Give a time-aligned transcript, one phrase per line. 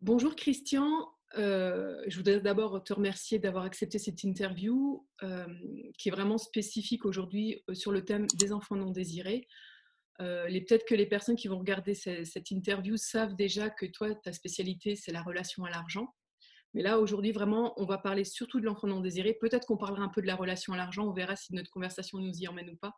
[0.00, 5.44] Bonjour Christian, euh, je voudrais d'abord te remercier d'avoir accepté cette interview euh,
[5.98, 9.48] qui est vraiment spécifique aujourd'hui euh, sur le thème des enfants non désirés.
[10.18, 14.96] Peut-être que les personnes qui vont regarder cette interview savent déjà que toi, ta spécialité,
[14.96, 16.12] c'est la relation à l'argent.
[16.74, 19.34] Mais là, aujourd'hui, vraiment, on va parler surtout de l'enfant non désiré.
[19.40, 21.06] Peut-être qu'on parlera un peu de la relation à l'argent.
[21.06, 22.94] On verra si notre conversation nous y emmène ou pas.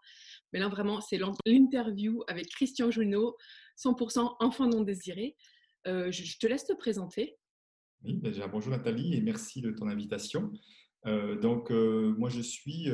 [0.54, 3.36] Mais là, vraiment, c'est l'interview avec Christian Junot,
[3.76, 5.36] 100% enfant non désiré.
[5.86, 7.38] Euh, je, te laisse te présenter.
[8.02, 10.52] Ben, bonjour Nathalie et merci de ton invitation.
[11.06, 12.88] Euh, donc, euh, moi, je suis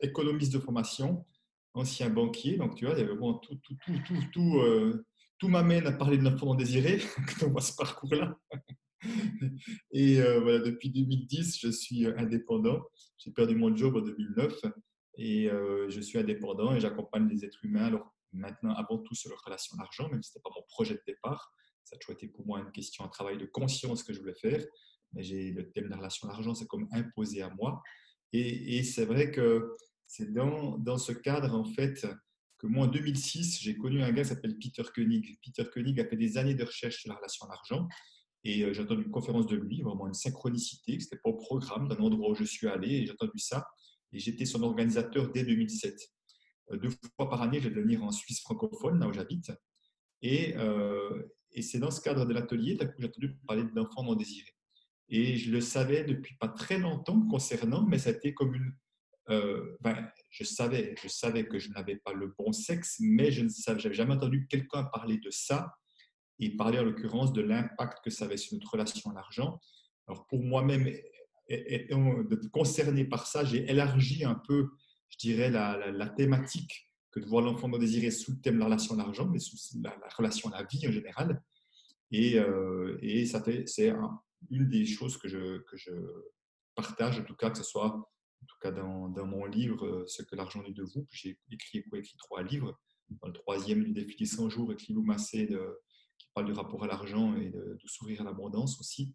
[0.00, 1.26] économiste de formation,
[1.74, 2.56] ancien banquier.
[2.56, 5.02] Donc, tu vois, il y a vraiment tout, tout, tout, tout, tout,
[5.38, 7.00] tout m'amène à parler de l'enfant désiré
[7.38, 8.38] quand on voit ce parcours-là.
[9.92, 12.82] et voilà, depuis 2010, je suis indépendant.
[13.18, 14.54] J'ai perdu mon job en 2009
[15.18, 15.50] et
[15.88, 17.84] je suis indépendant et j'accompagne les êtres humains.
[17.86, 20.64] Alors, maintenant, avant tout, sur leur relation à l'argent, même si ce n'était pas mon
[20.66, 21.52] projet de départ.
[21.84, 24.34] Ça a toujours été pour moi une question, un travail de conscience que je voulais
[24.34, 24.64] faire.
[25.12, 27.82] Mais j'ai le thème de la relation à l'argent, c'est comme imposé à moi.
[28.32, 29.74] Et, c'est vrai que
[30.06, 32.06] c'est dans, dans, ce cadre, en fait,
[32.58, 35.38] que moi, en 2006, j'ai connu un gars qui s'appelle Peter Koenig.
[35.42, 37.88] Peter Koenig a fait des années de recherche sur la relation à l'argent.
[38.44, 41.30] Et euh, j'ai entendu une conférence de lui, vraiment une synchronicité, que ce n'était pas
[41.30, 42.88] au programme d'un endroit où je suis allé.
[42.88, 43.66] Et j'ai entendu ça.
[44.12, 45.98] Et j'étais son organisateur dès 2007.
[46.72, 49.50] Euh, deux fois par année, je vais venir en Suisse francophone, là où j'habite.
[50.22, 54.14] Et, euh, et c'est dans ce cadre de l'atelier que j'ai entendu parler d'enfants non
[54.14, 54.54] désirés.
[55.08, 58.72] Et je le savais depuis pas très longtemps concernant, mais été comme une.
[59.28, 59.76] Euh,
[60.30, 63.44] je savais, je savais que je n'avais pas le bon sexe, mais je
[63.78, 65.74] j'avais jamais entendu quelqu'un parler de ça
[66.38, 69.60] et parler en l'occurrence de l'impact que ça avait sur notre relation à l'argent.
[70.08, 70.92] Alors pour moi-même,
[71.48, 74.70] étant concerné par ça, j'ai élargi un peu,
[75.10, 78.60] je dirais, la, la thématique que de voir l'enfant non désiré sous le thème de
[78.60, 81.42] la relation à l'argent, mais sous la, relation à la vie en général.
[82.10, 83.92] Et, euh, et ça fait, c'est
[84.50, 85.92] une des choses que je, que je
[86.74, 88.10] partage, en tout cas, que ce soit
[88.42, 91.06] en tout cas dans, dans mon livre euh, Ce que l'argent est de vous.
[91.10, 92.78] J'ai écrit et écrit trois livres.
[93.08, 95.80] Dans le troisième, du défi des 100 jours, avec Lilou Massé, de,
[96.16, 99.14] qui parle du rapport à l'argent et de, de sourire à l'abondance aussi.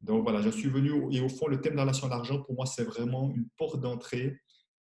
[0.00, 2.42] Donc voilà, je suis venu, et au fond, le thème de la relation à l'argent,
[2.42, 4.40] pour moi, c'est vraiment une porte d'entrée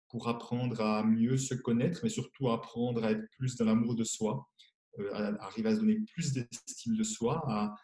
[0.09, 4.03] pour apprendre à mieux se connaître, mais surtout apprendre à être plus dans l'amour de
[4.03, 4.47] soi,
[4.99, 7.75] euh, à arriver à se donner plus d'estime de soi, à,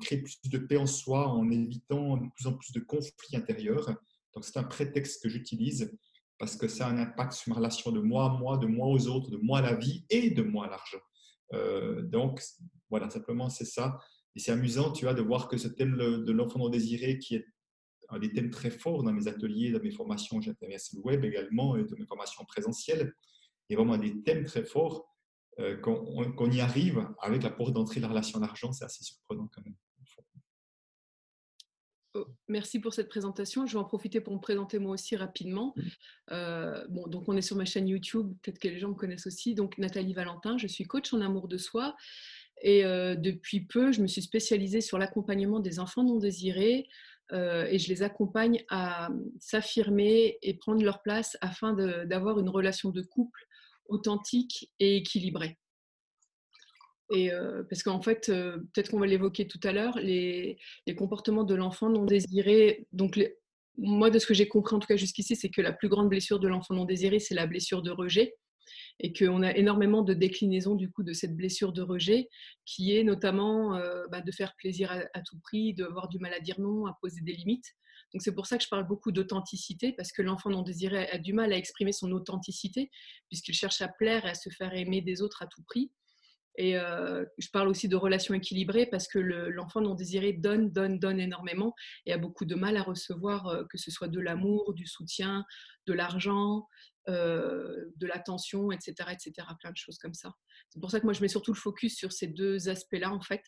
[0.00, 3.86] créer plus de paix en soi en évitant de plus en plus de conflits intérieurs.
[4.34, 5.96] Donc c'est un prétexte que j'utilise
[6.38, 8.88] parce que ça a un impact sur ma relation de moi à moi, de moi
[8.88, 11.00] aux autres, de moi à la vie et de moi à l'argent.
[11.52, 12.42] Euh, donc
[12.88, 13.98] voilà, simplement c'est ça.
[14.36, 17.36] Et c'est amusant, tu vois, de voir que ce thème de l'enfant non désiré, qui
[17.36, 17.46] est
[18.10, 21.76] un des thèmes très forts dans mes ateliers, dans mes formations, j'intéresse le web également,
[21.76, 23.14] et dans mes formations présentielles.
[23.68, 25.06] Il y a vraiment des thèmes très forts.
[25.58, 29.04] Euh, qu'on y arrive avec la porte d'entrée de la relation à l'argent, c'est assez
[29.04, 29.74] surprenant quand même.
[32.14, 33.66] Oh, merci pour cette présentation.
[33.66, 35.74] Je vais en profiter pour me présenter moi aussi rapidement.
[36.32, 39.26] Euh, bon, donc on est sur ma chaîne YouTube, peut-être que les gens me connaissent
[39.26, 39.54] aussi.
[39.54, 41.94] Donc Nathalie Valentin, je suis coach en amour de soi.
[42.62, 46.88] Et euh, depuis peu, je me suis spécialisée sur l'accompagnement des enfants non désirés,
[47.32, 51.74] euh, et je les accompagne à s'affirmer et prendre leur place afin
[52.06, 53.40] d'avoir une relation de couple
[53.86, 55.58] authentique et équilibrée.
[57.12, 60.58] Et euh, parce qu'en fait, euh, peut-être qu'on va l'évoquer tout à l'heure, les,
[60.96, 62.86] comportements de l'enfant non désiré.
[62.92, 63.20] Donc,
[63.78, 66.08] moi, de ce que j'ai compris en tout cas jusqu'ici, c'est que la plus grande
[66.08, 68.34] blessure de l'enfant non désiré, c'est la blessure de rejet
[68.98, 72.28] et qu'on a énormément de déclinaisons du coup de cette blessure de rejet
[72.64, 76.34] qui est notamment euh, bah, de faire plaisir à, tout prix, de avoir du mal
[76.34, 77.74] à dire non, à poser des limites.
[78.12, 81.18] Donc c'est pour ça que je parle beaucoup d'authenticité parce que l'enfant non désiré a
[81.18, 82.90] du mal à exprimer son authenticité
[83.28, 85.92] puisqu'il cherche à plaire et à se faire aimer des autres à tout prix.
[86.56, 90.98] Et euh, je parle aussi de relations équilibrées parce que l'enfant non désiré donne, donne,
[90.98, 91.74] donne énormément
[92.06, 95.44] et a beaucoup de mal à recevoir euh, que ce soit de l'amour, du soutien,
[95.86, 96.66] de l'argent,
[97.10, 100.34] euh, de l'attention, etc., etc., plein de choses comme ça.
[100.68, 103.20] C'est pour ça que moi je mets surtout le focus sur ces deux aspects-là en
[103.20, 103.42] fait.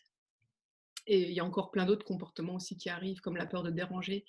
[1.07, 3.71] Et il y a encore plein d'autres comportements aussi qui arrivent, comme la peur de
[3.71, 4.25] déranger.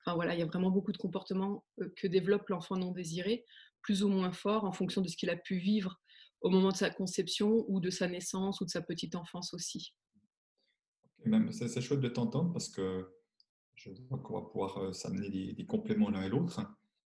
[0.00, 3.44] Enfin voilà, il y a vraiment beaucoup de comportements euh, que développe l'enfant non désiré,
[3.82, 6.00] plus ou moins fort en fonction de ce qu'il a pu vivre
[6.40, 9.94] au moment de sa conception ou de sa naissance ou de sa petite enfance aussi.
[11.50, 13.08] C'est chouette de t'entendre parce que
[13.74, 16.60] je vois qu'on va pouvoir euh, s'amener des, des, compléments l'un et l'autre.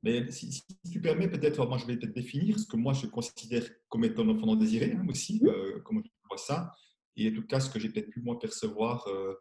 [0.02, 3.64] Mais si, tu permets, peut-être, moi je vais peut-être définir ce que moi je considère
[3.88, 6.72] comme étant l'enfant non désiré hein, aussi, euh, comment tu vois ça.
[7.16, 9.34] Et en tout cas, ce que j'ai peut-être pu moi percevoir, euh,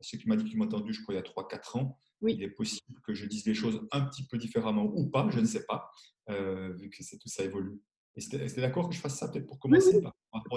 [0.00, 1.98] ce qui m'a dit que tu m'as entendu, je crois, il y a 3-4 ans,
[2.22, 2.34] oui.
[2.34, 5.40] il est possible que je dise les choses un petit peu différemment ou pas, je
[5.40, 5.90] ne sais pas,
[6.30, 7.80] euh, vu que tout ça évolue.
[8.14, 10.14] Et c'était d'accord que je fasse ça peut-être pour commencer par,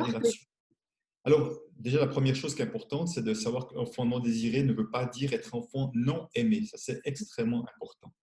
[0.07, 0.45] là-dessus
[1.25, 4.71] Alors, déjà, la première chose qui est importante, c'est de savoir qu'enfant non désiré ne
[4.71, 6.65] veut pas dire être enfant non aimé.
[6.65, 8.13] Ça, c'est extrêmement important.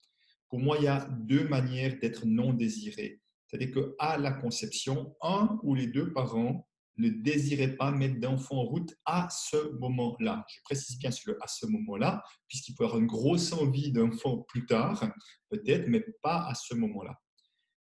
[0.48, 3.20] Pour moi, il y a deux manières d'être non désiré.
[3.46, 6.66] C'est-à-dire qu'à la conception, un ou les deux parents
[6.98, 10.44] ne désiraient pas mettre d'enfant en route à ce moment-là.
[10.48, 13.92] Je précise bien sur le à ce moment-là, puisqu'il peut y avoir une grosse envie
[13.92, 15.06] d'enfant plus tard,
[15.50, 17.20] peut-être, mais pas à ce moment-là.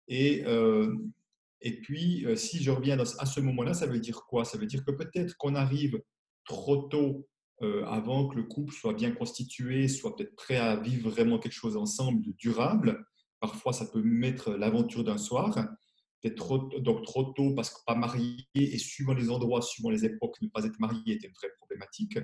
[0.09, 0.97] Et, euh,
[1.61, 4.45] et puis, euh, si je reviens à ce moment-là, ça veut dire quoi?
[4.45, 6.01] Ça veut dire que peut-être qu'on arrive
[6.45, 7.29] trop tôt
[7.63, 11.53] euh, avant que le couple soit bien constitué, soit peut-être prêt à vivre vraiment quelque
[11.53, 13.05] chose ensemble de durable.
[13.41, 15.55] Parfois, ça peut mettre l'aventure d'un soir.
[16.21, 20.41] Peut-être donc trop tôt parce que pas marié et suivant les endroits, suivant les époques,
[20.41, 22.19] ne pas être marié était une vraie problématique.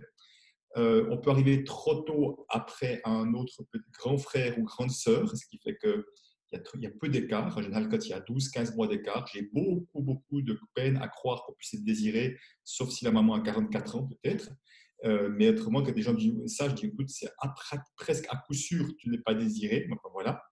[0.77, 3.65] Euh, on peut arriver trop tôt après un autre
[3.99, 6.07] grand frère ou grande sœur, ce qui fait que
[6.53, 7.57] il y, a, peu d'écart.
[7.59, 11.09] En général, quand il y a 12-15 mois d'écart, j'ai beaucoup, beaucoup de peine à
[11.09, 14.51] croire qu'on puisse être désiré, sauf si la maman a 44 ans peut-être.
[15.05, 17.31] Euh, mais autrement, quand des gens disent ça, je dis écoute, c'est
[17.97, 19.87] presque à coup sûr, tu n'es pas désiré.
[19.89, 20.43] Donc voilà.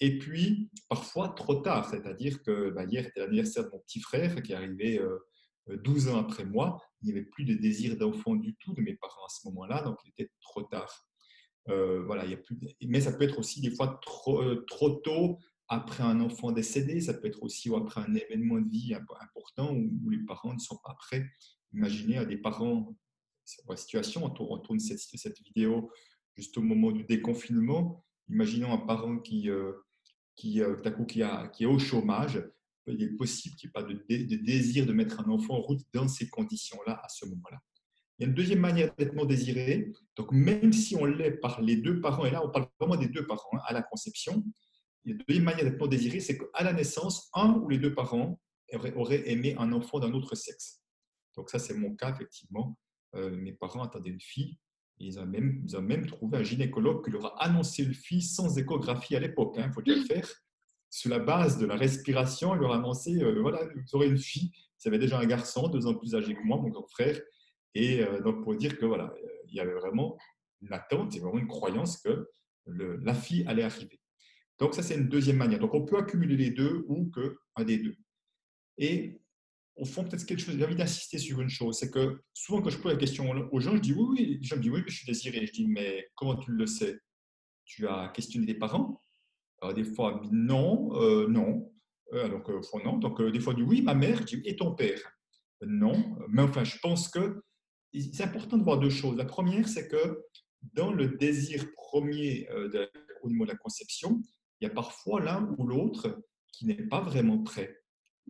[0.00, 4.42] Et puis, parfois trop tard, c'est-à-dire que bah, hier était l'anniversaire de mon petit frère
[4.42, 5.00] qui est arrivé
[5.68, 6.80] 12 euh, ans après moi.
[7.02, 9.82] Il n'y avait plus de désir d'enfant du tout de mes parents à ce moment-là,
[9.82, 11.06] donc il était trop tard.
[11.68, 14.64] Euh, voilà, il y a plus Mais ça peut être aussi des fois trop, euh,
[14.66, 15.38] trop tôt
[15.68, 20.10] après un enfant décédé, ça peut être aussi après un événement de vie important où,
[20.10, 21.24] les parents ne sont pas prêts.
[21.72, 22.96] Imaginez à des parents,
[23.68, 25.90] la situation, on tourne, cette, vidéo
[26.36, 28.04] juste au moment du déconfinement.
[28.28, 29.72] Imaginons un parent qui, euh,
[30.36, 30.60] qui,
[30.96, 32.42] coup, qui, est au chômage.
[32.86, 35.60] Il est possible qu'il n'y ait pas de, de, désir de mettre un enfant en
[35.60, 37.58] route dans ces conditions-là à ce moment-là.
[38.20, 39.92] Il y a une deuxième manière d'être non désiré.
[40.14, 43.08] Donc, même si on l'est par les deux parents, et là, on parle vraiment des
[43.08, 44.44] deux parents hein, à la conception,
[45.04, 47.70] il y a une deuxième manière d'être non désiré, c'est qu'à la naissance, un ou
[47.70, 48.38] les deux parents
[48.94, 50.82] auraient, aimé un enfant d'un autre sexe.
[51.34, 52.76] Donc, ça, c'est mon cas, effectivement.
[53.16, 54.58] Euh, mes parents attendaient une fille.
[54.98, 58.22] ils, ont même, ils ont même trouvé un gynécologue qui leur a annoncé une fille
[58.22, 59.54] sans échographie à l'époque.
[59.56, 60.28] Il hein, faut déjà le faire.
[60.90, 64.18] Sur la base de la respiration, il leur a annoncé euh, voilà, vous aurez une
[64.18, 64.52] fille.
[64.84, 67.20] Ils avaient déjà un garçon, deux ans plus âgé que moi, mon grand frère.
[67.74, 69.14] Et euh, donc, pour dire que voilà,
[69.48, 70.18] il y avait vraiment
[70.62, 72.28] une attente, et vraiment une croyance que
[72.66, 74.00] la fille allait arriver.
[74.58, 75.58] Donc, ça, c'est une deuxième manière.
[75.58, 77.96] Donc, on peut accumuler les deux ou qu'un des deux.
[78.76, 79.20] Et
[79.76, 82.70] au fond, peut-être quelque chose, j'ai envie d'insister sur une chose, c'est que souvent, quand
[82.70, 84.82] je pose la question aux gens, je dis oui, oui, les gens me disent oui,
[84.84, 85.46] mais je suis désiré.
[85.46, 86.98] Je dis, mais comment tu le sais?
[87.64, 89.02] Tu as questionné tes parents?
[89.62, 91.72] Alors, Des fois, non, euh, non.
[92.12, 92.98] Euh, au fond, non.
[92.98, 94.24] Donc, des fois, dis oui, ma mère.
[94.44, 95.00] Et ton père?
[95.62, 96.16] Non.
[96.28, 97.42] Mais enfin, je pense que
[97.92, 99.16] c'est important de voir deux choses.
[99.16, 100.22] La première, c'est que
[100.74, 102.86] dans le désir premier euh,
[103.22, 104.22] au niveau de la conception,
[104.60, 106.22] il y a parfois l'un ou l'autre
[106.52, 107.79] qui n'est pas vraiment prêt.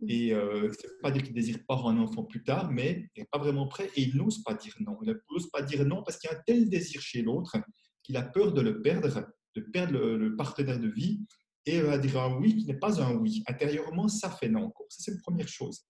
[0.07, 2.71] Et euh, ce n'est pas dire qu'il ne désire pas avoir un enfant plus tard,
[2.71, 4.97] mais il n'est pas vraiment prêt et il n'ose pas dire non.
[5.03, 7.57] Il n'ose pas dire non parce qu'il y a un tel désir chez l'autre
[8.03, 11.23] qu'il a peur de le perdre, de perdre le, partenaire de vie
[11.65, 13.43] et va dire un oui qui n'est pas un oui.
[13.47, 14.87] Intérieurement, ça fait non encore.
[14.89, 15.81] Ça, c'est une première chose.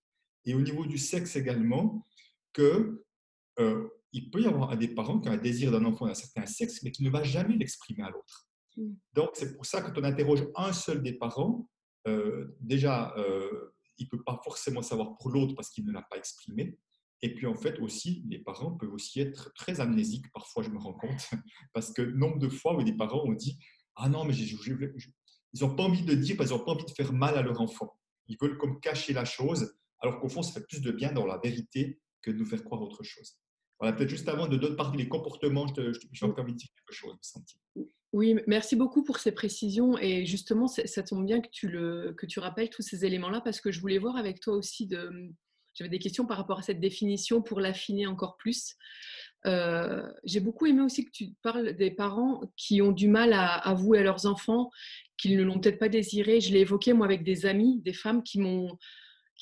[0.43, 2.05] Et au niveau du sexe également,
[2.51, 3.03] que
[3.59, 6.45] euh, il peut y avoir des parents qui ont un désir d'un enfant d'un certain
[6.45, 8.47] sexe, mais qui ne va jamais l'exprimer à l'autre.
[9.13, 11.67] Donc, c'est pour ça que quand on interroge un seul des parents,
[12.07, 16.01] euh, déjà, euh, il ne peut pas forcément savoir pour l'autre parce qu'il ne l'a
[16.01, 16.77] pas exprimé.
[17.21, 20.79] Et puis, en fait, aussi, les parents peuvent aussi être très amnésiques, parfois, je me
[20.79, 21.29] rends compte,
[21.73, 23.59] parce que nombre de fois où des parents ont dit
[23.95, 26.91] Ah non, mais ils n'ont pas envie de dire parce qu'ils n'ont pas envie de
[26.91, 27.95] faire mal à leur enfant.
[28.27, 31.25] Ils veulent comme cacher la chose, alors qu'au fond, ça fait plus de bien dans
[31.25, 33.37] la vérité que de nous faire croire autre chose.
[33.79, 35.65] Voilà, peut-être juste avant de donner parler des comportements,
[36.11, 37.15] j'ai encore envie de dire quelque chose.
[38.13, 39.97] Oui, merci beaucoup pour ces précisions.
[39.97, 43.79] Et justement, ça tombe bien que tu, le, rappelles tous ces éléments-là parce que je
[43.79, 45.31] voulais voir avec toi aussi de.
[45.73, 48.75] J'avais des questions par rapport à cette définition pour l'affiner encore plus.
[49.45, 53.55] Euh, j'ai beaucoup aimé aussi que tu parles des parents qui ont du mal à
[53.55, 54.69] avouer à leurs enfants
[55.17, 56.41] qu'ils ne l'ont peut-être pas désiré.
[56.41, 58.77] Je l'ai évoqué moi avec des amis, des femmes qui ont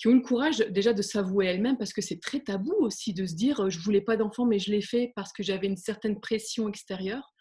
[0.06, 3.68] le courage déjà de s'avouer elles-mêmes, parce que c'est très tabou aussi de se dire
[3.72, 7.34] je voulais pas d'enfant, mais je l'ai fait parce que j'avais une certaine pression extérieure.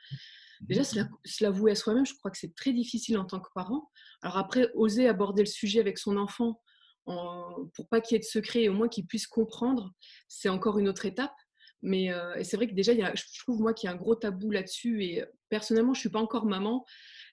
[0.60, 0.98] Déjà, se
[1.40, 3.90] l'avouer à soi-même, je crois que c'est très difficile en tant que parent.
[4.22, 6.60] Alors après, oser aborder le sujet avec son enfant
[7.06, 9.92] en, pour pas qu'il y ait de secret et au moins qu'il puisse comprendre,
[10.28, 11.34] c'est encore une autre étape.
[11.80, 13.94] Mais euh, c'est vrai que déjà, il y a, je trouve moi qu'il y a
[13.94, 15.04] un gros tabou là-dessus.
[15.04, 16.84] Et personnellement, je suis pas encore maman,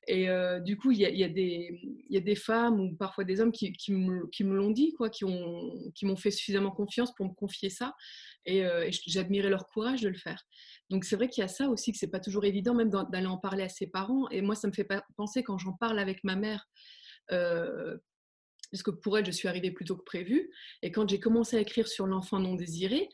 [0.07, 4.55] et euh, du coup, il y, a, des femmes ou parfois des hommes qui, me,
[4.55, 7.95] l'ont dit, quoi, qui, m'ont fait suffisamment confiance pour me confier ça.
[8.45, 10.43] Et, euh, j'admirais leur courage de le faire.
[10.89, 13.27] Donc c'est vrai qu'il y a ça aussi, que c'est pas toujours évident même d'aller
[13.27, 14.29] en parler à ses parents.
[14.29, 14.87] Et moi, ça me fait
[15.17, 16.67] penser quand j'en parle avec ma mère.
[17.31, 17.97] Euh,
[18.71, 20.51] parce que pour elle, je suis arrivée plus tôt que prévu.
[20.81, 23.09] Et quand j'ai commencé à écrire sur l'enfant non désiré,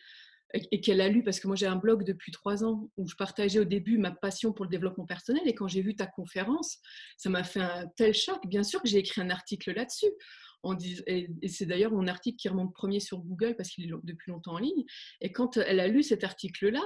[0.53, 3.15] et qu'elle a lu, parce que moi j'ai un blog depuis trois ans où je
[3.15, 6.79] partageais au début ma passion pour le développement personnel, et quand j'ai vu ta conférence,
[7.17, 8.45] ça m'a fait un tel choc.
[8.47, 10.11] Bien sûr que j'ai écrit un article là-dessus.
[11.07, 14.53] Et c'est d'ailleurs mon article qui remonte premier sur Google parce qu'il est depuis longtemps
[14.53, 14.83] en ligne.
[15.19, 16.83] Et quand elle a lu cet article-là,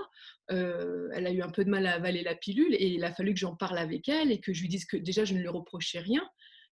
[0.52, 3.14] euh, elle a eu un peu de mal à avaler la pilule et il a
[3.14, 5.40] fallu que j'en parle avec elle et que je lui dise que déjà je ne
[5.40, 6.24] lui reprochais rien,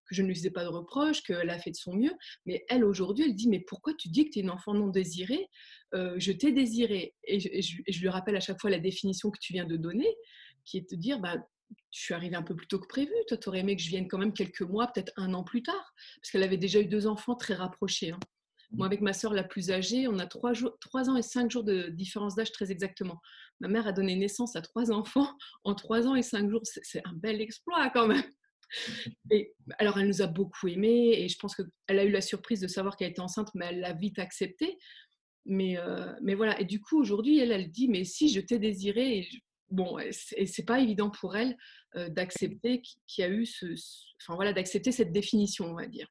[0.08, 2.12] que je ne lui faisais pas de reproches, qu'elle a fait de son mieux.
[2.46, 4.88] Mais elle, aujourd'hui, elle dit, mais pourquoi tu dis que tu es une enfant non
[4.88, 5.48] désirée?
[5.94, 7.14] Euh, Je t'ai désirée.
[7.24, 7.48] Et je,
[7.86, 10.08] je, lui rappelle à chaque fois la définition que tu viens de donner,
[10.64, 11.36] qui est de dire, bah,
[11.90, 13.12] je suis arrivée un peu plus tôt que prévu.
[13.28, 15.62] Toi, tu aurais aimé que je vienne quand même quelques mois, peut-être un an plus
[15.62, 18.10] tard, parce qu'elle avait déjà eu deux enfants très rapprochés.
[18.10, 18.20] Hein.
[18.70, 18.76] Mmh.
[18.76, 21.50] Moi, avec ma sœur la plus âgée, on a trois, jours, trois ans et cinq
[21.50, 23.20] jours de différence d'âge très exactement.
[23.60, 25.30] Ma mère a donné naissance à trois enfants
[25.64, 26.62] en trois ans et cinq jours.
[26.64, 28.24] C'est un bel exploit quand même.
[29.30, 32.60] Et, alors, elle nous a beaucoup aimés et je pense qu'elle a eu la surprise
[32.60, 34.78] de savoir qu'elle était enceinte, mais elle l'a vite accepté.
[35.46, 38.58] Mais, euh, mais voilà, et du coup, aujourd'hui, elle, elle dit, mais si je t'ai
[38.58, 39.28] désiré, et
[39.74, 41.56] bon, et c'est pas évident pour elle
[41.96, 43.66] euh, d'accepter qu'il a eu ce,
[44.22, 46.08] enfin voilà, d'accepter cette définition, on va dire.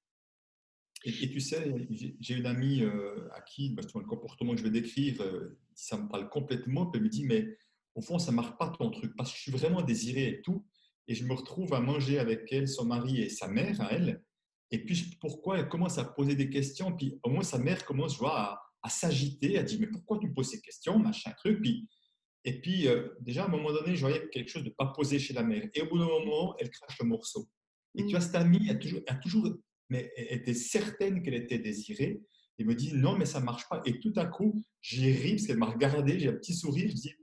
[1.05, 1.73] Et, tu sais,
[2.21, 5.97] j'ai une amie euh, à qui, bah, le comportement que je vais décrire, euh, ça
[5.97, 6.89] me parle complètement.
[6.93, 7.57] Elle me dit, mais
[7.95, 10.65] au fond, ça marche pas ton truc, parce que je suis vraiment désirée et tout.
[11.09, 14.23] Et je me retrouve à manger avec elle, son mari et sa mère, à elle.
[14.71, 18.21] Et puis, pourquoi elle commence à poser des questions Puis, au moins, sa mère commence,
[18.23, 21.61] à, à s'agiter, à dire, mais pourquoi tu me poses ces questions, machin, truc.
[21.61, 21.89] Puis,
[22.45, 25.17] et puis, euh, déjà, à un moment donné, je voyais quelque chose de pas posé
[25.19, 25.63] chez la mère.
[25.73, 27.47] Et au bout d'un moment, elle crache le morceau.
[27.95, 29.49] Et tu vois, cette amie a toujours, a toujours
[29.89, 32.21] mais elle était certaine qu'elle était désirée.
[32.59, 33.81] Et me dit, non, mais ça marche pas.
[33.85, 36.87] Et tout à coup, j'ai ri parce qu'elle m'a regardé, j'ai un petit sourire.
[36.89, 37.13] Je dis,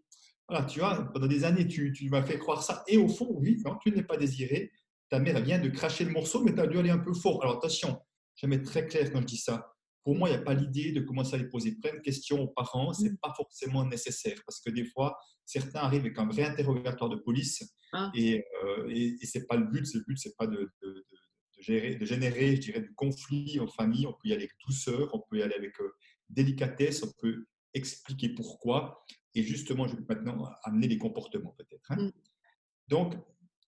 [0.48, 2.82] voilà, tu vois, pendant des années, tu, tu m'as fait croire ça.
[2.88, 4.72] Et au fond, oui, quand tu n'es pas désiré,
[5.08, 7.42] ta mère vient de cracher le morceau, mais tu as dû aller un peu fort.
[7.42, 8.00] Alors attention,
[8.36, 9.72] je vais très clair quand je dis ça.
[10.04, 12.40] Pour moi, il n'y a pas l'idée de commencer à les poser plein de questions
[12.42, 12.92] aux parents.
[12.92, 17.10] Ce n'est pas forcément nécessaire parce que des fois, certains arrivent avec un vrai interrogatoire
[17.10, 18.10] de police ah.
[18.14, 19.86] et, euh, et, ce n'est pas le but.
[19.92, 21.06] Le but, ce n'est pas de, de,
[21.58, 24.06] gérer, de, générer, je dirais, du conflit en famille.
[24.06, 25.92] On peut y aller avec douceur, on peut y aller avec euh,
[26.28, 29.04] délicatesse, on peut expliquer pourquoi.
[29.34, 31.90] Et justement, je vais maintenant amener les comportements peut-être.
[31.90, 32.04] Hein.
[32.04, 32.12] Mm.
[32.88, 33.14] Donc,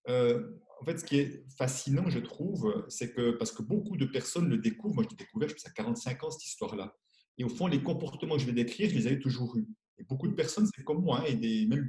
[0.08, 4.04] euh, en fait, ce qui est fascinant, je trouve, c'est que parce que beaucoup de
[4.04, 6.92] personnes le découvrent, moi je l'ai découvert, je pense à 45 ans cette histoire-là.
[7.38, 9.68] Et au fond, les comportements que je vais décrire, je les avais toujours eus.
[9.98, 11.86] Et beaucoup de personnes, c'est comme moi, hein, et même,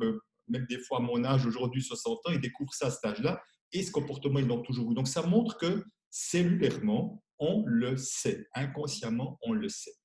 [0.48, 3.42] même des fois à mon âge, aujourd'hui 60 ans, ils découvrent ça à cet âge-là,
[3.72, 4.94] et ce comportement, ils l'ont toujours eu.
[4.94, 9.96] Donc ça montre que cellulairement, on le sait, inconsciemment, on le sait.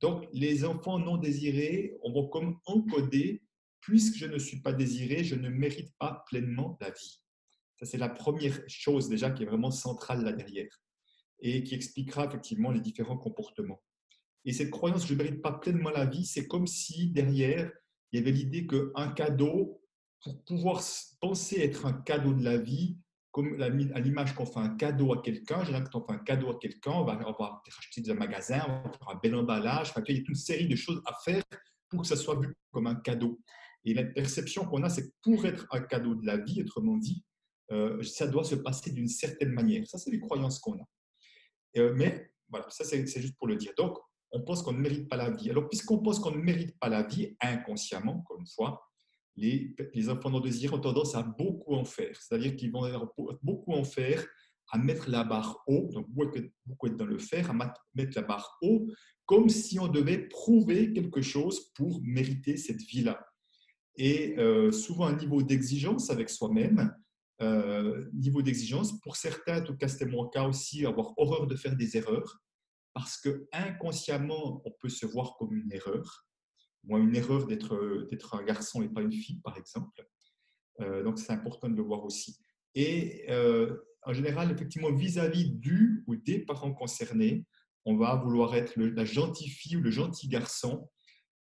[0.00, 3.44] Donc les enfants non désirés, on va comme encoder,
[3.80, 7.22] puisque je ne suis pas désiré, je ne mérite pas pleinement la vie.
[7.82, 10.80] C'est la première chose déjà qui est vraiment centrale là derrière
[11.40, 13.82] et qui expliquera effectivement les différents comportements.
[14.44, 17.70] Et cette croyance, je ne mérite pas pleinement la vie, c'est comme si derrière,
[18.10, 19.80] il y avait l'idée qu'un cadeau,
[20.22, 20.82] pour pouvoir
[21.20, 22.96] penser être un cadeau de la vie,
[23.32, 26.50] comme à l'image qu'on fait un cadeau à quelqu'un, j'ai quand on fait un cadeau
[26.50, 29.34] à quelqu'un, on va, on va racheter dans un magasin, on va faire un bel
[29.34, 31.42] emballage, enfin, il y a toute une série de choses à faire
[31.88, 33.40] pour que ça soit vu comme un cadeau.
[33.84, 37.24] Et la perception qu'on a, c'est pour être un cadeau de la vie, autrement dit,
[37.72, 39.86] euh, ça doit se passer d'une certaine manière.
[39.86, 40.88] Ça, c'est les croyances qu'on a.
[41.78, 43.72] Euh, mais voilà, ça, c'est juste pour le dire.
[43.76, 43.98] Donc,
[44.30, 45.50] on pense qu'on ne mérite pas la vie.
[45.50, 48.80] Alors, puisqu'on pense qu'on ne mérite pas la vie, inconsciemment, encore une fois,
[49.36, 52.14] les, les enfants non désirés ont tendance à beaucoup en faire.
[52.20, 52.86] C'est-à-dire qu'ils vont
[53.42, 54.26] beaucoup en faire,
[54.70, 58.58] à mettre la barre haut, donc beaucoup être dans le faire, à mettre la barre
[58.62, 58.86] haut,
[59.26, 63.24] comme si on devait prouver quelque chose pour mériter cette vie-là.
[63.96, 66.94] Et euh, souvent un niveau d'exigence avec soi-même,
[67.42, 69.00] euh, niveau d'exigence.
[69.00, 72.40] Pour certains, en tout cas c'était mon cas aussi, avoir horreur de faire des erreurs,
[72.94, 76.26] parce que inconsciemment, on peut se voir comme une erreur.
[76.84, 80.04] Moi, une erreur d'être un garçon et pas une fille, par exemple.
[80.80, 82.38] Euh, donc, c'est important de le voir aussi.
[82.74, 87.46] Et euh, en général, effectivement, vis-à-vis du ou des parents concernés,
[87.84, 90.88] on va vouloir être la gentille fille ou le gentil garçon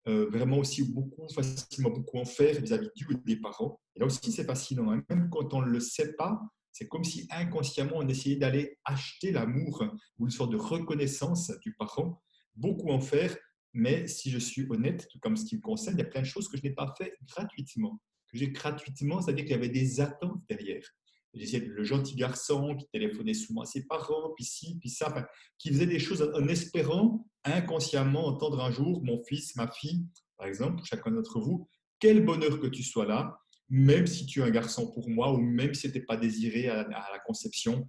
[0.09, 3.80] euh, vraiment aussi beaucoup, facilement beaucoup en faire vis-à-vis du des parents.
[3.95, 4.90] Et là aussi, c'est fascinant.
[4.90, 5.02] Hein.
[5.11, 6.40] Même quand on ne le sait pas,
[6.73, 9.85] c'est comme si inconsciemment on essayait d'aller acheter l'amour
[10.19, 12.23] ou une sorte de reconnaissance du parent,
[12.54, 13.37] beaucoup en faire.
[13.73, 16.23] Mais si je suis honnête, tout comme ce qui me concerne, il y a plein
[16.23, 18.00] de choses que je n'ai pas fait gratuitement.
[18.33, 20.88] Que j'ai gratuitement, c'est-à-dire qu'il y avait des attentes derrière.
[21.32, 25.87] Le gentil garçon qui téléphonait souvent à ses parents, puis ci, puis ça, qui faisait
[25.87, 30.06] des choses en espérant inconsciemment entendre un jour mon fils, ma fille,
[30.37, 31.68] par exemple, pour chacun d'entre vous,
[31.99, 35.38] quel bonheur que tu sois là, même si tu es un garçon pour moi, ou
[35.38, 37.88] même si tu n'étais pas désiré à, la conception.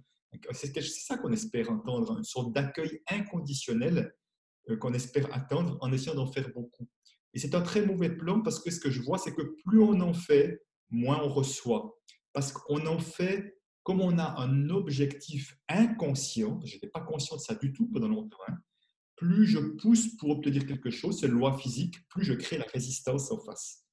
[0.52, 4.14] C'est ça qu'on espère entendre, une sorte d'accueil inconditionnel
[4.70, 6.88] euh, qu'on espère attendre en essayant d'en faire beaucoup.
[7.34, 9.82] Et c'est un très mauvais plan parce que ce que je vois, c'est que plus
[9.82, 11.98] on en fait, moins on reçoit.
[12.32, 17.42] Parce qu'on en fait, comme on a un objectif inconscient, je n'étais pas conscient de
[17.42, 18.56] ça du tout pendant longtemps, hein,
[19.16, 23.30] plus je pousse pour obtenir quelque chose, c'est loi physique, plus je crée la résistance
[23.30, 23.84] en face.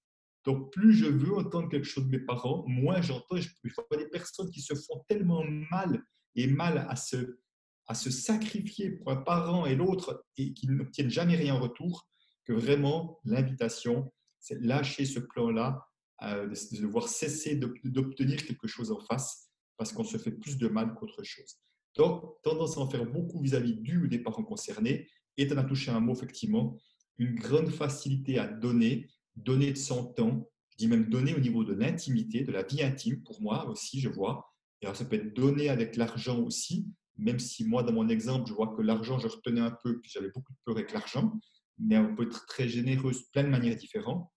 [0.46, 3.38] Donc, plus je veux entendre quelque chose de mes parents, moins j'entends.
[3.38, 6.04] Je vois des personnes qui se font tellement mal
[6.36, 7.40] et mal à se,
[7.88, 12.08] à se sacrifier pour un parent et l'autre et qui n'obtiennent jamais rien en retour,
[12.46, 15.89] que vraiment l'invitation, c'est lâcher ce plan-là,
[16.24, 20.68] euh, de devoir cesser d'obtenir quelque chose en face parce qu'on se fait plus de
[20.68, 21.56] mal qu'autre chose.
[21.96, 25.08] Donc, tendance à en faire beaucoup vis-à-vis du ou des parents concernés,
[25.38, 26.78] et tu en touché un mot, effectivement,
[27.18, 31.64] une grande facilité à donner, donner de son temps, je dis même donner au niveau
[31.64, 34.54] de l'intimité, de la vie intime, pour moi aussi, je vois.
[34.82, 38.48] Et alors, ça peut être donner avec l'argent aussi, même si moi, dans mon exemple,
[38.50, 41.34] je vois que l'argent, je retenais un peu, puis j'avais beaucoup de peur avec l'argent,
[41.78, 44.30] mais on peut être très généreux de plein de manières différentes.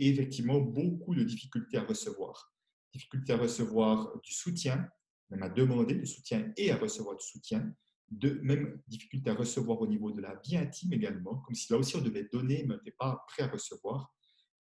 [0.00, 2.52] Effectivement, beaucoup de difficultés à recevoir.
[2.92, 4.88] Difficultés à recevoir du soutien,
[5.30, 7.72] même à demander du soutien et à recevoir du soutien,
[8.10, 11.78] de, même difficulté à recevoir au niveau de la vie intime également, comme si là
[11.78, 14.12] aussi on devait donner, mais on n'était pas prêt à recevoir,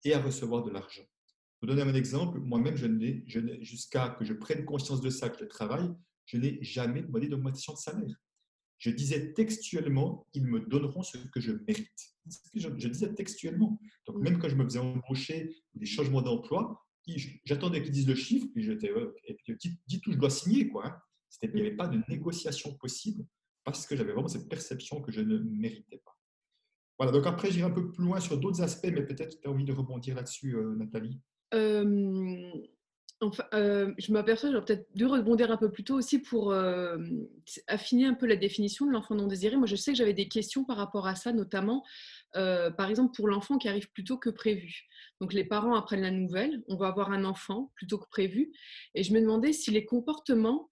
[0.04, 1.02] et à recevoir de l'argent.
[1.58, 3.24] Pour donner un exemple, moi-même, je n'ai,
[3.64, 5.88] jusqu'à que je prenne conscience de ça, que je travaille,
[6.26, 8.16] je n'ai jamais demandé d'augmentation de salaire.
[8.82, 12.16] Je disais textuellement, ils me donneront ce que je mérite.
[12.56, 13.78] je, je, disais textuellement.
[14.08, 16.84] Donc, même quand je me faisais embaucher des changements d'emploi,
[17.44, 18.90] j'attendais qu'ils disent le chiffre, puis j'étais,
[19.28, 20.68] et puis dis, tout, je dois signer.
[20.68, 20.96] Quoi, hein.
[21.44, 23.24] Il n'y avait pas de négociation possible
[23.62, 26.18] parce que j'avais vraiment cette perception que je ne méritais pas.
[26.98, 29.50] Voilà, donc après, j'irai un peu plus loin sur d'autres aspects, mais peut-être tu as
[29.52, 31.20] envie de rebondir là-dessus, euh, Nathalie.
[31.54, 32.50] Euh,
[33.22, 36.54] enfin, euh, je m'aperçois, j'aurais peut-être dû rebondir un peu plus tôt aussi pour
[37.68, 39.56] affiner un peu la définition de l'enfant non désiré.
[39.56, 41.84] Moi, je sais que j'avais des questions par rapport à ça, notamment,
[42.34, 44.88] par exemple, pour l'enfant qui arrive plus tôt que prévu.
[45.20, 48.52] Donc, les parents apprennent la nouvelle, on va avoir un enfant plus tôt que prévu.
[48.94, 50.71] Et je me demandais si les comportements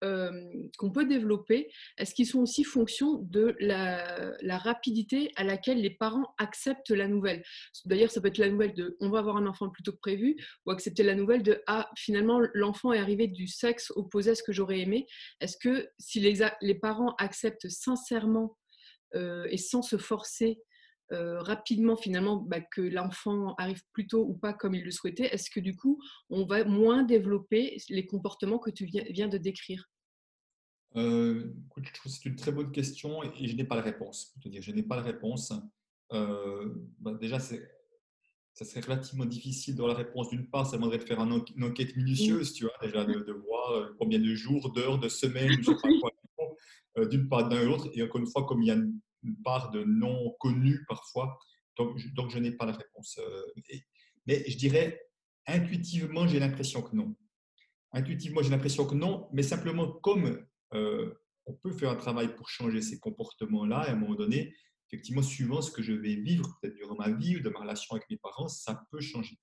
[0.00, 6.34] qu'on peut développer, est-ce qu'ils sont aussi fonction de la, rapidité à laquelle les parents
[6.38, 7.42] acceptent la nouvelle?
[7.84, 9.98] D'ailleurs, ça peut être la nouvelle de on va avoir un enfant plus tôt que
[9.98, 14.34] prévu, ou accepter la nouvelle de ah, finalement, l'enfant est arrivé du sexe opposé à
[14.34, 15.06] ce que j'aurais aimé.
[15.40, 18.56] Est-ce que si les, les parents acceptent sincèrement
[19.14, 20.58] et sans se forcer
[21.12, 25.26] euh, rapidement finalement bah, que l'enfant arrive plus tôt ou pas comme il le souhaitait,
[25.26, 29.90] est-ce que du coup on va moins développer les comportements que tu viens, de décrire?
[30.96, 34.34] Euh, Je trouve que c'est une très bonne question et je n'ai pas la réponse.
[34.42, 35.52] Te je n'ai pas la réponse.
[36.12, 37.56] Euh, bah, déjà, ça
[38.64, 40.30] serait relativement difficile dans la réponse.
[40.30, 44.18] D'une part, ça demanderait de faire une enquête minutieuse, tu vois, déjà de, voir combien
[44.18, 47.90] de jours, d'heures, de semaines, je sais pas quoi, d'une part d'un l'autre.
[47.92, 51.38] Et encore une fois, comme il y a une une part de non connu parfois.
[51.76, 53.18] Donc, je, donc je n'ai pas la réponse.
[53.18, 53.42] Euh,
[54.26, 55.00] mais je dirais,
[55.46, 57.14] intuitivement, j'ai l'impression que non.
[57.92, 61.14] Intuitivement, j'ai l'impression que non, mais simplement comme euh,
[61.46, 64.54] on peut faire un travail pour changer ces comportements-là, à un moment donné,
[64.88, 67.96] effectivement, suivant ce que je vais vivre peut-être durant ma vie ou de ma relation
[67.96, 69.38] avec mes parents, ça peut changer.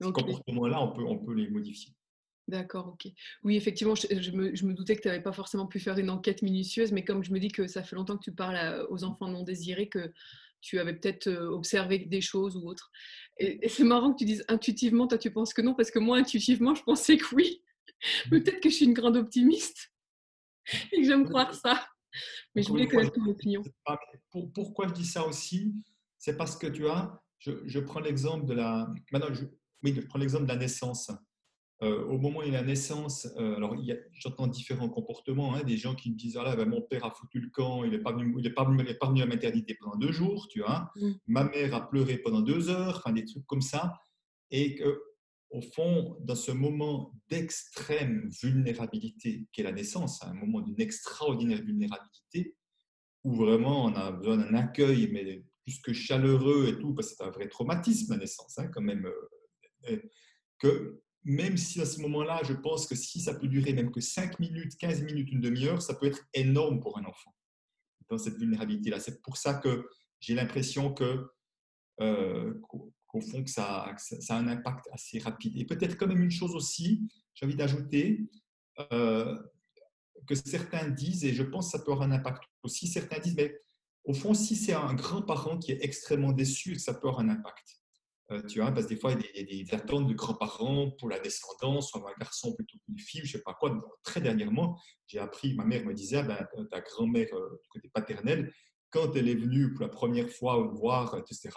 [0.00, 1.94] Ces comportements-là, on peut, on peut les modifier.
[2.50, 3.12] D'accord, ok.
[3.44, 6.90] Oui, effectivement, je, me, doutais que tu n'avais pas forcément pu faire une enquête minutieuse,
[6.90, 9.44] mais comme je me dis que ça fait longtemps que tu parles aux enfants non
[9.44, 10.12] désirés, que
[10.60, 12.90] tu avais peut-être euh, observé des choses ou autres.
[13.38, 16.18] Et, c'est marrant que tu dises intuitivement, toi tu penses que non, parce que moi,
[16.18, 17.62] intuitivement, je pensais que oui.
[18.30, 19.92] peut-être que je suis une grande optimiste
[20.92, 21.86] et que j'aime croire ça.
[22.56, 23.62] Mais je voulais connaître ton opinion.
[24.52, 25.72] pourquoi je dis ça aussi
[26.18, 28.92] C'est parce que tu vois, je, prends l'exemple de la.
[29.12, 29.44] Maintenant, je,
[29.84, 31.12] oui, je prends l'exemple de la naissance.
[31.82, 33.74] Euh, au moment de la naissance, euh, alors
[34.12, 37.10] j'entends différents comportements, hein, des gens qui me disent ah là, ben, mon père a
[37.10, 39.74] foutu le camp, il n'est pas, venu, il pas, venu, pas venu à la maternité
[39.80, 40.90] pendant deux jours, tu vois.
[40.96, 41.12] Mm.
[41.28, 43.94] Ma mère a pleuré pendant deux heures, enfin des trucs comme ça,
[44.50, 45.02] et que
[45.50, 52.56] au fond, dans ce moment d'extrême vulnérabilité qu'est la naissance, un moment d'une extraordinaire vulnérabilité,
[53.24, 57.14] où vraiment on a besoin d'un accueil, mais plus que chaleureux et tout, parce que
[57.16, 59.10] c'est un vrai traumatisme la naissance, hein, quand même,
[59.88, 59.96] euh,
[60.58, 64.00] que même si à ce moment-là, je pense que si ça peut durer même que
[64.00, 67.34] 5 minutes, 15 minutes, une demi-heure, ça peut être énorme pour un enfant
[68.08, 69.00] dans cette vulnérabilité-là.
[69.00, 71.26] C'est pour ça que j'ai l'impression que,
[72.00, 73.94] euh, qu'au fond, que ça,
[74.28, 75.56] a un impact assez rapide.
[75.56, 78.28] Et peut-être quand même une chose aussi, j'ai envie d'ajouter,
[78.92, 79.38] euh,
[80.26, 83.36] que certains disent, et je pense que ça peut avoir un impact aussi, certains disent,
[83.36, 83.58] mais
[84.04, 87.79] au fond, si c'est un grand-parent qui est extrêmement déçu, ça peut avoir un impact.
[88.32, 91.08] Euh, tu vois, parce que des fois, il y a des, attentes de grands-parents pour
[91.08, 93.80] la descendance, soit un garçon plutôt qu'une fille, je ne sais pas quoi.
[94.04, 98.52] Très dernièrement, j'ai appris, ma mère me disait, ben, ta grand-mère, euh, du côté paternel,
[98.90, 101.50] quand elle est venue pour la première fois voir, etc.,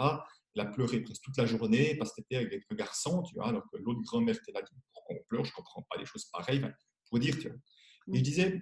[0.55, 3.47] elle a pleuré presque toute la journée parce qu'elle était avec un garçon, tu vois,
[3.47, 4.61] alors que l'autre grand-mère était là,
[4.93, 6.65] pourquoi on pleure, je ne comprends pas des choses pareilles,
[7.09, 7.57] pour dire, tu vois.
[8.13, 8.61] Et je disais,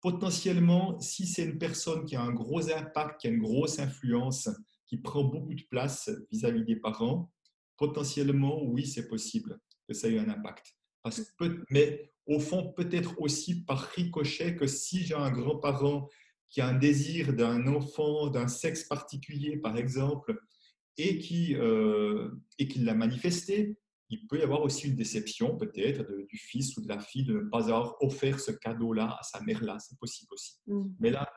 [0.00, 4.48] potentiellement, si c'est une personne qui a un gros impact, qui a une grosse influence,
[4.86, 7.30] qui prend beaucoup de place vis-à-vis des parents,
[7.80, 10.76] potentiellement, oui, c'est possible que ça ait un impact.
[11.02, 16.08] Parce que mais au fond, peut-être aussi par ricochet que si j'ai un grand-parent
[16.50, 20.38] qui a un désir d'un enfant d'un sexe particulier, par exemple,
[20.98, 23.78] et qui, euh, et qui l'a manifesté,
[24.10, 27.34] il peut y avoir aussi une déception peut-être du fils ou de la fille de
[27.34, 29.78] ne pas avoir offert ce cadeau-là à sa mère-là.
[29.78, 30.58] C'est possible aussi.
[30.66, 30.88] Mm.
[30.98, 31.32] Mais là,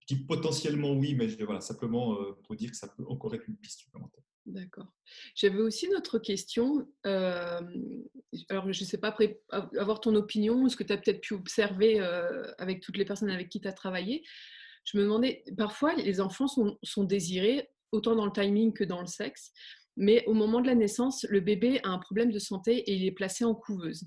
[0.00, 3.34] je dis potentiellement oui, mais je, voilà, simplement euh, pour dire que ça peut encore
[3.34, 4.23] être une piste supplémentaire.
[4.46, 4.92] D'accord.
[5.34, 6.86] J'avais aussi une autre question.
[7.04, 11.34] Alors, je ne sais pas, après avoir ton opinion, ce que tu as peut-être pu
[11.34, 12.00] observer
[12.58, 14.22] avec toutes les personnes avec qui tu as travaillé,
[14.84, 19.00] je me demandais, parfois, les enfants sont, sont, désirés, autant dans le timing que dans
[19.00, 19.50] le sexe,
[19.96, 23.06] mais au moment de la naissance, le bébé a un problème de santé et il
[23.06, 24.04] est placé en couveuse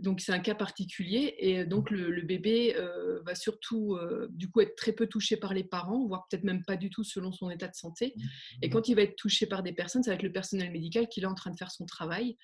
[0.00, 4.60] donc c'est un cas particulier et donc le, bébé euh, va surtout euh, du coup
[4.60, 7.50] être très peu touché par les parents, voire peut-être même pas du tout selon son
[7.50, 8.12] état de santé.
[8.14, 8.22] Mmh.
[8.62, 11.08] Et quand il va être touché par des personnes, ça va être le personnel médical
[11.08, 12.36] qui est en train de faire son travail.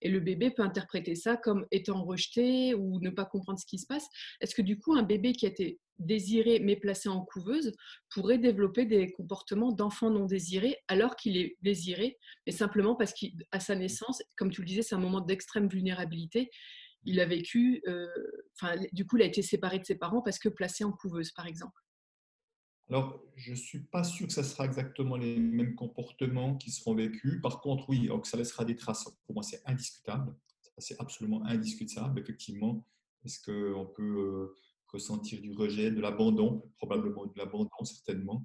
[0.00, 3.78] Et le bébé peut interpréter ça comme étant rejeté ou ne pas comprendre ce qui
[3.78, 4.06] se passe.
[4.40, 7.72] Est-ce que du coup un bébé qui a été désiré mais placé en couveuse
[8.10, 13.60] pourrait développer des comportements d'enfant non désiré alors qu'il est désiré, mais simplement parce qu'à
[13.60, 16.50] sa naissance, comme tu le disais, c'est un moment d'extrême vulnérabilité.
[17.04, 18.06] Il a vécu, euh,
[18.54, 21.32] enfin, du coup, il a été séparé de ses parents parce que placé en couveuse,
[21.32, 21.80] par exemple.
[22.88, 26.94] Alors, je ne suis pas sûr que ça sera exactement les mêmes comportements qui seront
[26.94, 27.40] vécus.
[27.40, 29.04] Par contre, oui, que ça laissera des traces.
[29.24, 30.36] Pour moi, c'est indiscutable.
[30.78, 32.86] C'est absolument indiscutable, effectivement.
[33.24, 34.56] Est-ce qu'on peut euh,
[34.92, 38.44] ressentir du rejet, de l'abandon, probablement de l'abandon certainement.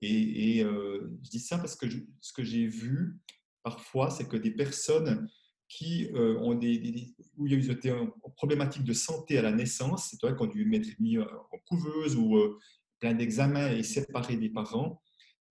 [0.00, 1.86] Et, euh, je dis ça parce que
[2.20, 3.18] ce que j'ai vu
[3.62, 5.28] parfois, c'est que des personnes
[5.68, 7.94] qui euh, ont des, où il y a eu des
[8.36, 12.58] problématiques de santé à la naissance, c'est-à-dire qu'on dû mettre mis en couveuse ou euh,
[13.00, 15.02] plein d'examens et séparer des parents,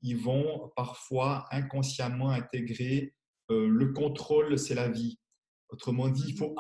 [0.02, 3.14] ils vont parfois inconsciemment intégrer
[3.50, 5.18] le contrôle, c'est la vie.
[5.70, 6.54] Autrement dit, il faut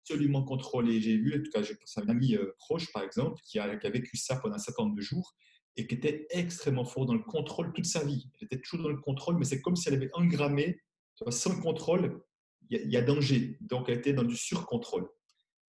[0.00, 1.00] absolument contrôlé.
[1.00, 4.16] J'ai vu, en tout cas, j'ai un ami euh, proche, par exemple, qui a, vécu
[4.16, 5.34] ça pendant 52 jours
[5.76, 8.28] et qui était extrêmement fort dans le contrôle toute sa vie.
[8.40, 10.80] Elle était toujours dans le contrôle, mais c'est comme si elle avait engrammé,
[11.28, 12.22] sans contrôle,
[12.70, 13.58] il y, a danger.
[13.60, 15.08] Donc, elle était dans du surcontrôle.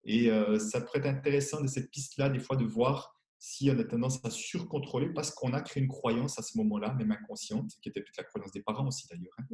[0.03, 3.79] Et euh, ça pourrait être intéressant de cette piste-là, des fois, de voir si on
[3.79, 7.71] a tendance à surcontrôler parce qu'on a créé une croyance à ce moment-là, même inconsciente,
[7.81, 9.45] qui était peut-être la croyance des parents aussi d'ailleurs, hein,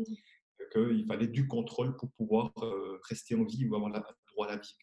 [0.69, 4.55] qu'il fallait du contrôle pour pouvoir euh, rester en vie ou avoir la, droit à
[4.55, 4.75] la vie.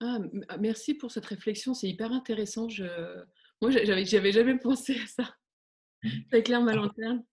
[0.00, 0.18] Ah,
[0.48, 2.68] ah, merci pour cette réflexion, c'est hyper intéressant.
[2.68, 2.84] Je...
[3.60, 5.34] Moi, j'avais, j'avais jamais pensé à ça.
[6.02, 6.08] Mmh.
[6.30, 7.24] Ça éclaire ma lanterne.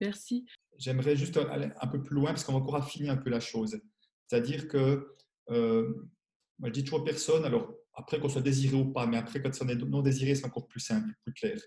[0.00, 0.46] Merci.
[0.78, 3.40] J'aimerais juste aller un peu plus loin parce qu'on va encore affiner un peu la
[3.40, 3.78] chose.
[4.26, 5.14] C'est-à-dire que,
[5.50, 6.08] euh,
[6.58, 9.50] moi, je dis toujours personne, alors après qu'on soit désiré ou pas, mais après quand
[9.60, 11.60] on est non désiré, c'est encore plus simple, plus clair.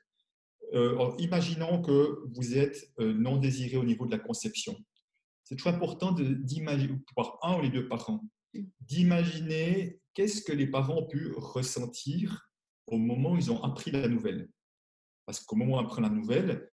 [0.74, 4.76] Euh, imaginons que vous êtes euh, non désiré au niveau de la conception.
[5.44, 8.24] C'est toujours important d'imaginer, pour un ou les deux parents,
[8.82, 12.50] d'imaginer qu'est-ce que les parents ont pu ressentir
[12.88, 14.50] au moment où ils ont appris la nouvelle.
[15.26, 16.70] Parce qu'au moment où on apprend la nouvelle,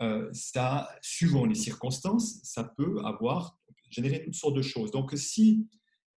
[0.00, 3.58] euh, ça, suivant les circonstances, ça peut avoir
[3.90, 4.90] généré toutes sortes de choses.
[4.90, 5.68] Donc, si,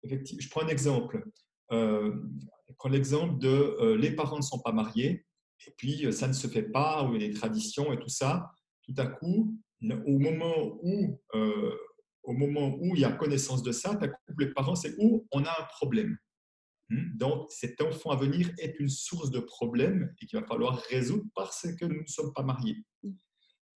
[0.04, 1.26] effectivement, je prends un exemple,
[1.70, 5.26] je prends l'exemple de les parents ne sont pas mariés,
[5.68, 8.00] et puis, euh, ça ne se fait pas, ou il y a des traditions et
[8.00, 8.52] tout ça.
[8.84, 9.58] Tout à coup,
[10.06, 11.76] au moment où, euh,
[12.24, 14.00] au moment où il y a connaissance de ça,
[14.38, 16.18] les parents, c'est où on a un problème.
[16.90, 17.18] Hmm?
[17.18, 21.26] Donc, cet enfant à venir est une source de problème et qu'il va falloir résoudre
[21.36, 22.84] parce que nous ne sommes pas mariés.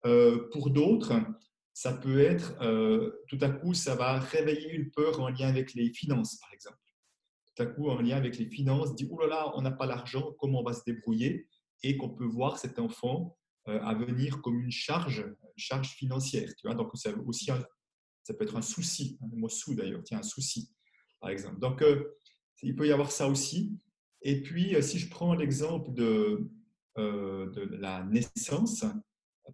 [0.05, 1.13] Euh, pour d'autres,
[1.73, 2.55] ça peut être,
[3.27, 6.77] tout à coup, ça va réveiller une peur en lien avec les finances, par exemple.
[7.55, 9.85] Tout à coup, en lien avec les finances, dit, oh là là, on n'a pas
[9.85, 11.47] l'argent, comment on va se débrouiller?
[11.83, 13.37] Et qu'on peut voir cet enfant
[13.67, 16.49] euh, à venir comme une charge, une charge financière.
[16.55, 17.51] Tu vois Donc, ça, aussi
[18.23, 20.71] ça peut être un souci, un mot sous d'ailleurs, tiens, un souci,
[21.19, 21.59] par exemple.
[21.59, 22.15] Donc, euh,
[22.63, 23.77] il peut y avoir ça aussi.
[24.21, 26.49] Et puis, euh, si je prends l'exemple de,
[26.97, 28.83] de la naissance,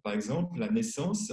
[0.02, 1.32] par exemple, la naissance,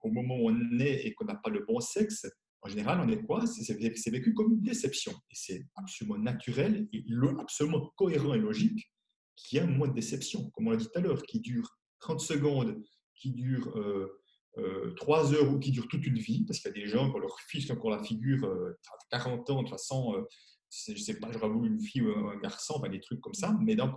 [0.00, 2.26] au moment où on est et qu'on n'a pas le bon sexe,
[2.62, 3.46] en général, on est quoi?
[3.46, 5.12] C'est vécu comme une déception.
[5.30, 7.04] Et c'est absolument naturel et
[7.38, 8.90] absolument cohérent et logique
[9.36, 12.20] qui a moment de déception, comme on l'a dit tout à l'heure, qui dure 30
[12.20, 12.82] secondes,
[13.14, 14.22] qui dure euh,
[14.58, 17.12] euh, 3 heures ou qui dure toute une vie, parce qu'il y a des gens
[17.12, 18.78] qui leur fils encore la figure euh,
[19.10, 20.22] 40 ans, de toute façon, euh,
[20.70, 23.34] je ne sais pas, j'aurais voulu une fille ou un garçon, enfin, des trucs comme
[23.34, 23.94] ça, mais donc,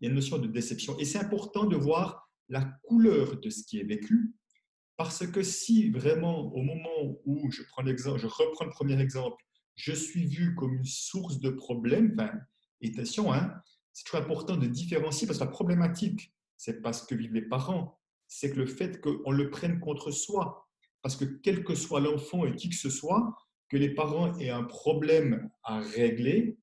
[0.00, 0.98] il y a une notion de déception.
[0.98, 4.34] Et c'est important de voir la couleur de ce qui est vécu,
[4.96, 9.36] parce que si vraiment, au moment où je, prends l'exemple, je reprends le premier exemple,
[9.76, 12.32] je suis vu comme une source de problème, enfin,
[12.80, 13.54] et attention, hein,
[13.98, 17.42] c'est très important de différencier, parce que la problématique, c'est pas ce que vivent les
[17.42, 20.68] parents, c'est que le fait qu'on le prenne contre soi.
[21.02, 23.34] Parce que quel que soit l'enfant et qui que ce soit,
[23.68, 26.60] que les parents aient un problème à régler,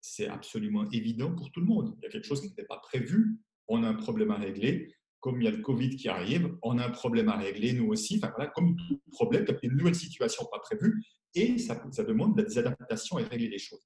[0.00, 1.96] c'est absolument évident pour tout le monde.
[1.98, 4.94] Il y a quelque chose qui n'était pas prévu, on a un problème à régler.
[5.18, 7.88] Comme il y a le Covid qui arrive, on a un problème à régler, nous
[7.88, 8.20] aussi.
[8.22, 11.02] Enfin voilà, comme tout problème, il y a une nouvelle situation pas prévue
[11.34, 13.84] et ça, ça demande des adaptations et régler les choses.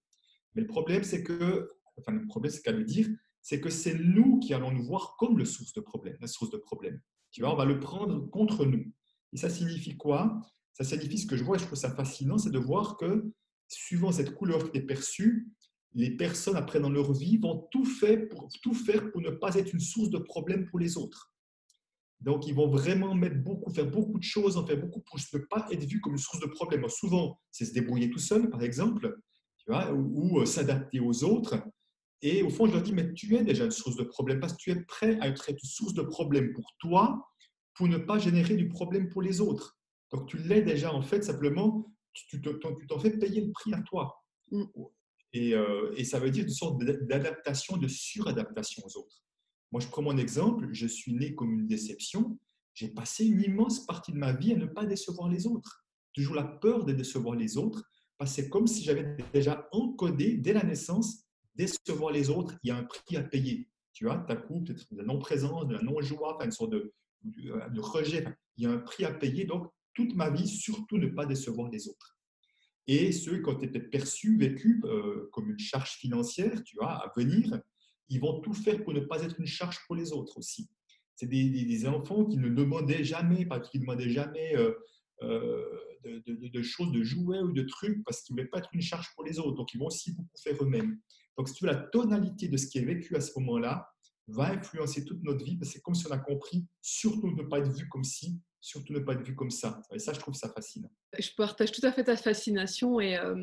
[0.54, 3.08] Mais le problème, c'est que, enfin le problème, c'est qu'à le dire,
[3.42, 6.50] c'est que c'est nous qui allons nous voir comme le source de problème, la source
[6.50, 7.00] de problème.
[7.30, 8.84] Tu vois, on va le prendre contre nous.
[9.32, 10.40] Et ça signifie quoi?
[10.72, 13.24] Ça signifie ce que je vois, et je trouve ça fascinant, c'est de voir que
[13.68, 15.48] suivant cette couleur qui est perçue,
[15.94, 19.54] les personnes après dans leur vie vont tout faire pour, tout faire pour ne pas
[19.54, 21.32] être une source de problème pour les autres.
[22.20, 25.38] Donc, ils vont vraiment mettre beaucoup, faire beaucoup de choses, en faire beaucoup pour ne
[25.38, 26.88] pas être vu comme une source de problème.
[26.88, 29.16] souvent, c'est se débrouiller tout seul, par exemple,
[29.58, 31.62] tu vois, ou, euh, s'adapter aux autres.
[32.26, 34.54] Et au fond, je leur dis, mais tu es déjà une source de problème parce
[34.54, 37.28] que tu es prêt à être une source de problème pour toi,
[37.74, 39.78] pour ne pas générer du problème pour les autres.
[40.10, 44.24] Donc, tu l'es déjà, en fait, simplement, tu t'en fais payer le prix à toi.
[44.50, 44.62] Mm.
[45.36, 49.22] Euh, et, ça veut dire une sorte d'adaptation, de suradaptation aux autres.
[49.70, 52.38] Moi, je prends mon exemple, je suis né comme une déception.
[52.72, 55.84] J'ai passé une immense partie de ma vie à ne pas décevoir les autres.
[56.14, 57.84] Toujours la peur de décevoir les autres,
[58.16, 61.23] parce que c'est comme si j'avais déjà encodé dès la naissance,
[61.54, 63.68] décevoir les autres, il y a un prix à payer.
[63.92, 67.80] Tu vois, ta coup, peut-être de la non-présence, de la non-joie, une sorte de, de
[67.80, 68.26] rejet.
[68.56, 69.44] Il y a un prix à payer.
[69.44, 72.14] Donc, toute ma vie, surtout ne pas décevoir les autres
[72.86, 77.12] et ceux qui ont été perçus, vécus euh, comme une charge financière, tu vois, à
[77.16, 77.60] venir,
[78.08, 80.68] ils vont tout faire pour ne pas être une charge pour les autres aussi.
[81.16, 84.72] C'est des, enfants qui ne demandaient jamais, pas qui ne demandaient jamais euh,
[85.24, 88.82] euh, de, choses, de jouets ou de trucs, parce qu'ils ne voulaient pas être une
[88.82, 89.56] charge pour les autres.
[89.56, 90.98] Donc, ils vont aussi beaucoup faire eux-mêmes.
[91.36, 93.88] Donc, si tu veux, la tonalité de ce qui est vécu à ce moment-là
[94.28, 97.42] va influencer toute notre vie, parce que c'est comme si on a compris, surtout ne
[97.42, 99.80] pas être vu comme si, surtout ne pas être vu comme ça.
[99.92, 100.90] Et ça, je trouve ça fascinant.
[101.18, 103.34] Je partage tout à fait ta fascination et euh,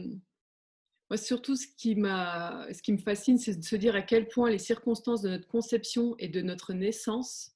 [1.11, 4.49] moi, surtout ce qui, ce qui me fascine, c'est de se dire à quel point
[4.49, 7.51] les circonstances de notre conception et de notre naissance,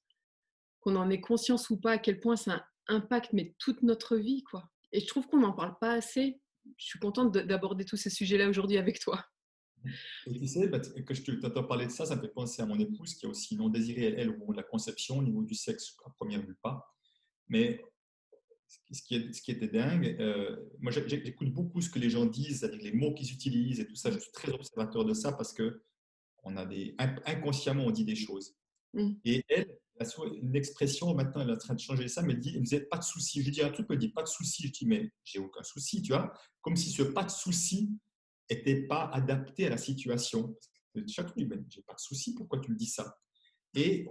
[0.80, 4.42] qu'on en ait conscience ou pas, à quel point ça impacte mais toute notre vie.
[4.42, 4.68] quoi.
[4.92, 6.40] Et je trouve qu'on n'en parle pas assez.
[6.76, 9.24] Je suis contente d'aborder tous ces sujets-là aujourd'hui avec toi.
[10.26, 12.66] Et tu sais, bah, que je t'entends parler de ça, ça me fait penser à
[12.66, 15.42] mon épouse qui a aussi non désiré, elle, au moment de la conception, au niveau
[15.42, 16.92] du sexe, à première vue pas.
[17.48, 17.80] Mais
[18.90, 22.26] ce qui, est, ce qui était dingue, euh, moi j'écoute beaucoup ce que les gens
[22.26, 24.10] disent, avec les mots qu'ils utilisent et tout ça.
[24.10, 25.82] Je suis très observateur de ça parce que
[26.42, 28.56] on a des, inconsciemment on dit des choses.
[28.92, 29.12] Mm.
[29.24, 29.78] Et elle,
[30.42, 32.64] une expression, maintenant elle est en train de changer ça, mais elle dit, elle me
[32.64, 33.42] disait pas de souci.
[33.42, 34.66] Je dis un truc, elle dit pas de souci.
[34.66, 36.32] Je dis, mais j'ai aucun souci, tu vois.
[36.60, 37.90] Comme si ce pas de souci
[38.50, 40.56] n'était pas adapté à la situation.
[41.08, 41.34] Chaque fois,
[41.68, 43.18] j'ai pas de souci, pourquoi tu me dis ça?
[43.74, 44.06] Et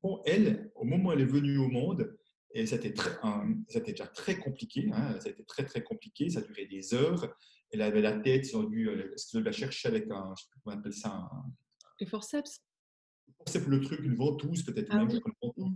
[0.00, 2.16] fond, elle, au moment où elle est venue au monde,
[2.52, 2.94] et c'était
[3.86, 7.34] déjà très compliqué, hein, ça a été très très compliqué, ça a duré des heures.
[7.70, 10.60] Elle avait la tête, ils ont dû euh, la chercher avec un, je sais pas
[10.64, 11.28] comment on appelle ça,
[12.00, 12.62] Les forceps?
[13.48, 15.08] Forceps, le truc, une ventouse peut-être ah, même.
[15.56, 15.72] Oui.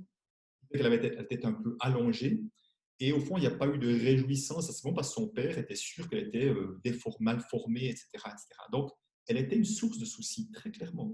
[0.72, 2.42] Elle avait la tête un peu allongée.
[3.00, 5.14] Et au fond, il n'y a pas eu de réjouissance à ce moment parce que
[5.14, 6.80] son père était sûr qu'elle était euh,
[7.20, 8.46] mal formée, etc., etc.
[8.70, 8.90] Donc,
[9.26, 11.12] elle était une source de soucis, très clairement.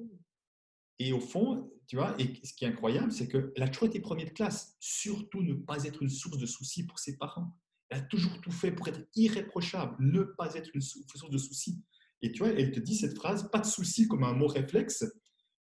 [0.99, 4.01] Et au fond, tu vois, et ce qui est incroyable, c'est qu'elle a toujours été
[4.01, 4.77] première de classe.
[4.81, 7.57] Surtout ne pas être une source de soucis pour ses parents.
[7.89, 11.83] Elle a toujours tout fait pour être irréprochable, ne pas être une source de soucis.
[12.21, 15.05] Et tu vois, elle te dit cette phrase, pas de soucis comme un mot réflexe,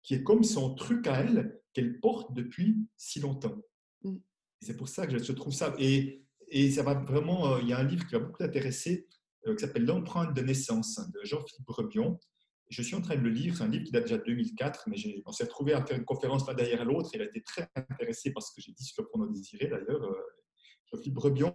[0.06, 3.58] qui est comme son truc à elle qu'elle porte depuis si longtemps.
[4.04, 4.18] Mm.
[4.62, 5.76] C'est pour ça que je trouve ça.
[5.80, 7.54] Et, et ça va vraiment.
[7.54, 9.08] Euh, il y a un livre qui va beaucoup t'intéresser,
[9.48, 12.20] euh, qui s'appelle L'empreinte de naissance de Jean-Philippe Brebion,
[12.70, 14.86] je suis en train de le lire, c'est un livre qui date déjà de 2004,
[14.88, 17.10] mais on s'est retrouvé à faire une conférence l'un derrière l'autre.
[17.14, 20.04] Il a été très intéressé par ce que j'ai dit sur le pronom désiré, d'ailleurs.
[20.04, 20.14] Euh,
[21.08, 21.54] Brebion,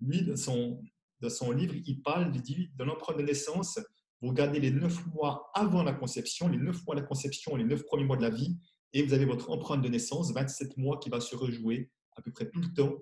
[0.00, 0.82] lui, dans son,
[1.20, 3.80] dans son livre, il parle, il dit, de l'empreinte de naissance,
[4.22, 7.64] vous regardez les neuf mois avant la conception, les neuf mois de la conception, les
[7.64, 8.56] neuf premiers mois de la vie,
[8.94, 12.30] et vous avez votre empreinte de naissance, 27 mois qui va se rejouer à peu
[12.30, 12.94] près tout le temps,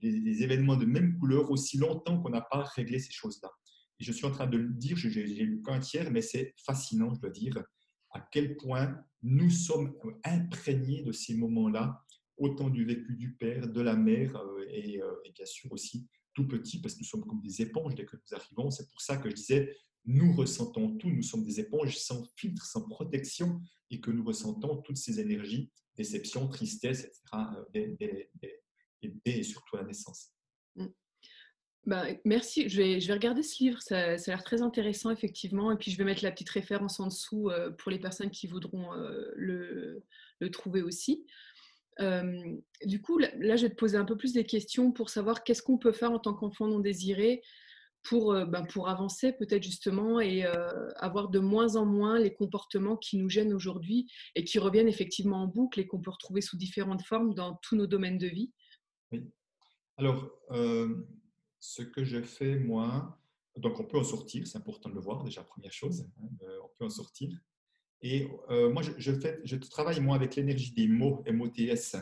[0.00, 3.50] des événements de même couleur, aussi longtemps qu'on n'a pas réglé ces choses-là
[3.98, 7.20] je suis en train de le dire, j'ai lu qu'un tiers, mais c'est fascinant, je
[7.20, 7.62] dois dire,
[8.10, 12.04] à quel point nous sommes imprégnés de ces moments-là,
[12.36, 16.46] autant du vécu du père, de la mère, euh, euh, et, bien sûr aussi tout
[16.46, 18.70] petit parce que nous sommes comme des éponges dès que nous arrivons.
[18.70, 19.76] C'est pour ça que je disais,
[20.08, 24.78] nous ressentons tout, nous sommes des éponges sans filtre, sans protection, et que nous ressentons
[24.78, 28.28] toutes ces énergies, déception, tristesse, etc.,
[29.24, 30.30] et surtout la naissance.
[30.76, 30.86] Mmh.
[31.86, 35.10] Bah, merci, je vais, je vais, regarder ce livre, ça, ça a l'air très intéressant
[35.10, 38.30] effectivement, et puis je vais mettre la petite référence en dessous euh, pour les personnes
[38.30, 40.02] qui voudront euh, le,
[40.50, 41.26] trouver aussi.
[42.00, 45.44] Euh, du coup, là, je vais te poser un peu plus des questions pour savoir
[45.44, 47.42] qu'est-ce qu'on peut faire en tant qu'enfant non désiré
[48.02, 50.44] pour, ben, pour avancer peut-être justement et
[50.96, 55.42] avoir de moins en moins les comportements qui nous gênent aujourd'hui et qui reviennent effectivement
[55.42, 58.52] en boucle et qu'on peut retrouver sous différentes formes dans tous nos domaines de vie.
[59.12, 59.24] Oui.
[59.96, 60.30] Alors,
[61.60, 63.18] ce que je fais, moi,
[63.56, 66.28] donc on peut en sortir, c'est important de le voir, déjà, première chose, hein,
[66.62, 67.30] on peut en sortir.
[68.00, 71.96] Et moi, je, je travaille, moi, avec l'énergie des mots, MOTS.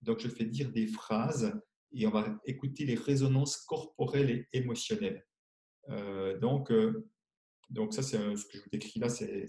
[0.00, 1.52] Donc, je fais dire des phrases
[1.92, 5.26] et on va écouter les résonances corporelles et émotionnelles.
[6.40, 6.72] Donc,
[7.70, 9.46] donc, ça, c'est ce que je vous décris là, c'est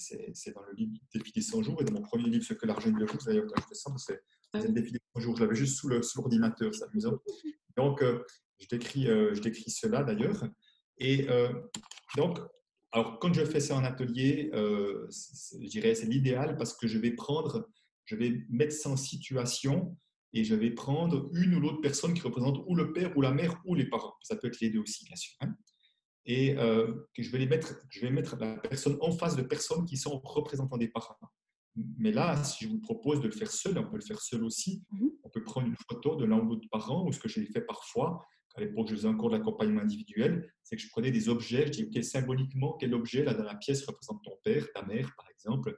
[0.54, 2.91] dans le livre Défi des 100 jours et dans mon premier livre, Ce que l'argent
[2.91, 5.38] de vous, d'ailleurs, quand je fais ça, c'est le défi des 100 jours.
[5.38, 7.17] Je l'avais juste sous l'ordinateur, c'est amusant.
[7.78, 8.04] Donc,
[8.62, 10.48] je décris, euh, je décris cela d'ailleurs.
[10.98, 11.52] Et euh,
[12.15, 12.39] donc,
[12.91, 17.00] alors quand je fais ça en atelier, euh, je dirais c'est l'idéal parce que je
[17.00, 17.67] vais prendre,
[18.06, 19.98] je vais mettre ça en situation
[20.34, 23.32] et je vais prendre une ou l'autre personne qui représente ou le père ou la
[23.32, 24.13] mère ou les parents.
[24.22, 25.34] Ça peut être les deux aussi, bien sûr.
[25.41, 25.56] Hein.
[26.25, 29.86] Et que je vais les mettre, je vais mettre la personne en face de personnes
[29.86, 31.17] qui sont représentants des parents.
[31.75, 34.43] Mais là, si je vous propose de le faire seul, on peut le faire seul
[34.43, 34.84] aussi.
[34.91, 37.45] Mmh on peut prendre une photo de l'un ou l'autre parent, ou ce que j'ai
[37.45, 41.29] fait parfois, à l'époque, je faisais encore de l'accompagnement individuel, c'est que je prenais des
[41.29, 44.84] objets, je dis, OK, symboliquement, quel objet là dans la pièce représente ton père, ta
[44.84, 45.77] mère, par exemple.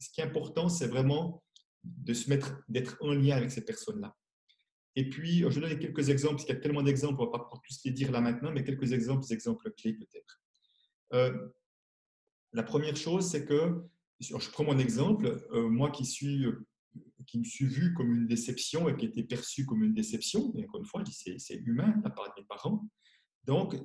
[0.00, 1.42] Ce qui est important, c'est vraiment
[1.84, 4.16] de se mettre, d'être en lien avec ces personnes-là.
[4.96, 7.30] Et puis, je vais donner quelques exemples, parce qu'il y a tellement d'exemples, on ne
[7.30, 10.42] va pas tous les dire là maintenant, mais quelques exemples, exemples clés peut-être.
[11.12, 11.48] Euh,
[12.52, 13.82] la première chose, c'est que,
[14.20, 16.46] je prends mon exemple, euh, moi qui suis
[17.26, 20.52] qui me suis vu comme une déception et qui était perçu comme une déception.
[20.56, 22.88] Et encore une fois, c'est humain de la part de mes parents.
[23.44, 23.76] Donc,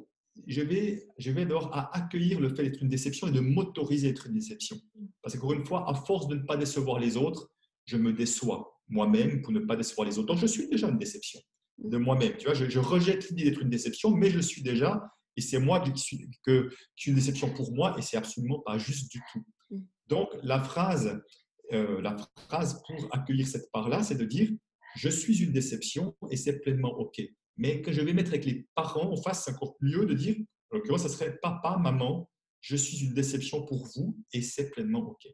[0.47, 4.09] je vais, je vais d'abord accueillir le fait d'être une déception et de m'autoriser à
[4.11, 4.77] être une déception.
[5.21, 7.51] Parce qu'encore une fois, à force de ne pas décevoir les autres,
[7.85, 10.27] je me déçois moi-même pour ne pas décevoir les autres.
[10.27, 11.39] Donc, je suis déjà une déception
[11.77, 12.35] de moi-même.
[12.37, 15.03] Tu vois, je, rejette l'idée d'être une déception, mais je suis déjà,
[15.35, 18.59] et c'est moi qui suis, que, qui suis une déception pour moi, et c'est absolument
[18.59, 19.43] pas juste du tout.
[19.71, 19.79] Mm.
[20.07, 21.21] Donc, la phrase
[21.73, 22.15] euh, la
[22.47, 24.49] phrase pour accueillir cette part-là, c'est de dire
[24.95, 27.21] je suis une déception et c'est pleinement OK.
[27.57, 30.35] Mais que je vais mettre avec les parents en face, c'est encore mieux de dire,
[30.71, 32.29] en l'occurrence, ça serait papa, maman,
[32.61, 35.27] je suis une déception pour vous et c'est pleinement OK.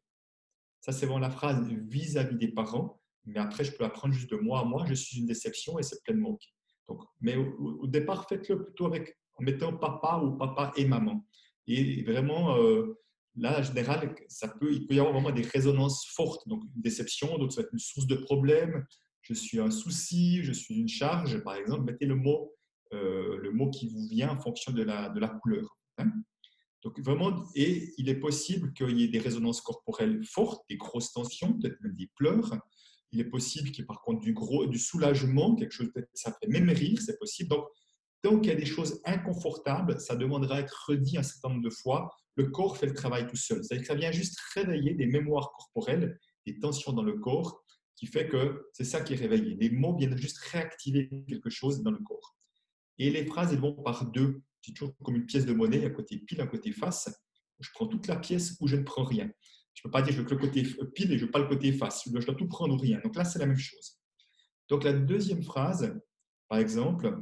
[0.80, 3.01] Ça, c'est vraiment la phrase vis-à-vis des parents.
[3.26, 5.78] Mais après, je peux la prendre juste de moi à moi, je suis une déception
[5.80, 6.42] et c'est pleinement OK.
[6.88, 11.26] Donc, mais au, départ, faites-le plutôt avec, en mettant papa ou papa et maman.
[11.68, 13.00] Et vraiment, euh,
[13.36, 16.48] là, en général, ça peut, il peut y avoir vraiment des résonances fortes.
[16.48, 18.86] Donc, une déception, donc ça va être une source de problème.
[19.22, 21.42] Je suis un souci, je suis une charge.
[21.44, 22.54] Par exemple, mettez le mot,
[22.94, 25.78] euh, le mot qui vous vient en fonction de la, de la couleur.
[25.98, 26.12] Hein.
[26.84, 31.14] donc, vraiment, et il est possible qu'il y ait des résonances corporelles fortes, des grosses
[31.14, 32.52] tensions, peut-être même des pleurs.
[33.12, 36.32] Il est possible qu'il y ait par contre du, gros, du soulagement, quelque chose, ça
[36.32, 37.50] fait même rire, c'est possible.
[37.50, 37.66] Donc,
[38.22, 41.64] tant qu'il y a des choses inconfortables, ça demandera à être redit un certain nombre
[41.64, 43.64] de fois le corps fait le travail tout seul.
[43.64, 47.64] C'est-à-dire que ça vient juste réveiller des mémoires corporelles, des tensions dans le corps,
[47.96, 49.56] qui fait que c'est ça qui est réveillé.
[49.60, 52.36] Les mots viennent juste réactiver quelque chose dans le corps.
[52.98, 54.42] Et les phrases, elles vont par deux.
[54.62, 57.10] C'est toujours comme une pièce de monnaie, à côté pile, à côté face.
[57.60, 59.30] Je prends toute la pièce ou je ne prends rien.
[59.74, 61.40] Je ne peux pas dire je veux que le côté pile et je veux pas
[61.40, 62.04] le côté face.
[62.06, 63.00] Je dois tout prendre ou rien.
[63.04, 64.00] Donc là, c'est la même chose.
[64.70, 65.94] Donc la deuxième phrase,
[66.48, 67.22] par exemple,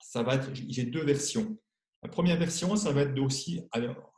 [0.00, 1.58] ça va être, j'ai deux versions.
[2.02, 3.60] La première version, ça va être aussi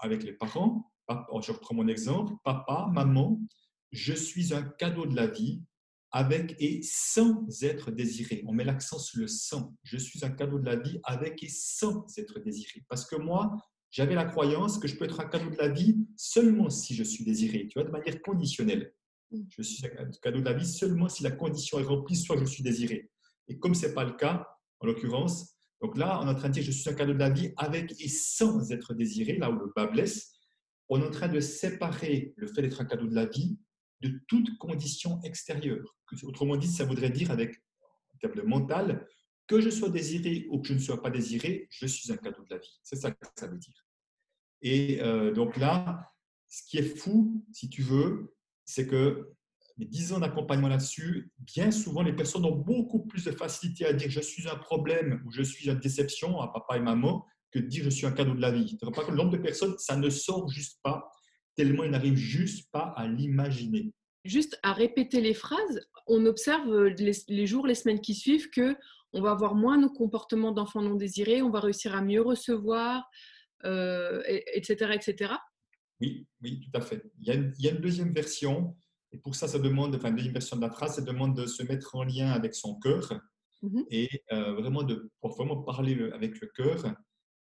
[0.01, 0.91] avec les parents.
[1.09, 2.35] Je reprends mon exemple.
[2.45, 3.41] Papa, maman,
[3.93, 5.63] je suis un cadeau de la vie
[6.11, 8.43] avec et sans être désiré.
[8.47, 9.77] On met l'accent sur le sans.
[9.83, 12.85] Je suis un cadeau de la vie avec et sans être désiré.
[12.89, 13.57] Parce que moi,
[13.91, 17.03] j'avais la croyance que je peux être un cadeau de la vie seulement si je
[17.03, 18.93] suis désiré, tu vois, de manière conditionnelle.
[19.31, 19.43] Mm.
[19.49, 22.45] Je suis un cadeau de la vie seulement si la condition est remplie, soit je
[22.45, 23.11] suis désiré.
[23.49, 24.47] Et comme ce n'est pas le cas,
[24.81, 27.19] en l'occurrence, donc là, on est en train de dire je suis un cadeau de
[27.19, 30.33] la vie avec et sans être désiré, là où le bas blesse.
[30.89, 33.59] On est en train de séparer le fait d'être un cadeau de la vie
[34.01, 35.97] de toute condition extérieure.
[36.23, 37.61] Autrement dit, ça voudrait dire avec
[38.21, 39.07] terme mental,
[39.47, 42.43] que je sois désiré ou que je ne sois pas désiré, je suis un cadeau
[42.43, 42.79] de la vie.
[42.83, 43.87] C'est ça que ça veut dire.
[44.63, 46.13] Et euh, donc là,
[46.49, 48.35] ce qui est fou, si tu veux,
[48.65, 49.37] c'est que
[49.79, 53.93] mais 10 ans d'accompagnement là-dessus, bien souvent, les personnes ont beaucoup plus de facilité à
[53.93, 57.59] dire je suis un problème ou je suis une déception à papa et maman que
[57.59, 58.79] de dire je suis un cadeau de la vie.
[58.79, 61.11] Tu pas que le nombre de personnes, ça ne sort juste pas,
[61.55, 63.93] tellement ils n'arrivent juste pas à l'imaginer.
[64.27, 68.77] Juste à répéter les phrases, on observe les, jours, les semaines qui suivent que
[69.13, 73.09] on va avoir moins de comportements d'enfants non désirés, on va réussir à mieux recevoir,
[73.65, 75.35] euh, etc., etc.
[76.01, 77.03] Oui, oui, tout à fait.
[77.21, 78.77] Il y, a une, il y, a une, deuxième version,
[79.13, 81.47] et pour ça, ça demande, enfin, une deuxième version de la phrase, ça demande de
[81.47, 83.13] se mettre en lien avec son cœur
[83.63, 86.95] mmh et euh, vraiment de pour vraiment parler avec le cœur.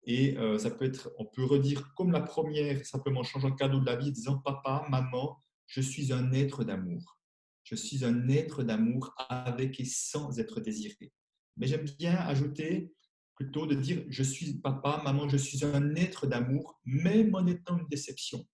[0.06, 3.80] Et euh, ça peut être, on peut redire comme la première, simplement changeant le cadeau
[3.80, 7.20] de la vie, disant Papa, maman, je suis un être d'amour.
[7.63, 11.11] Je suis un être d'amour avec et sans être désiré.
[11.57, 12.93] Mais j'aime bien ajouter
[13.36, 17.78] plutôt de dire je suis papa, maman, je suis un être d'amour, même en étant
[17.78, 18.45] une déception.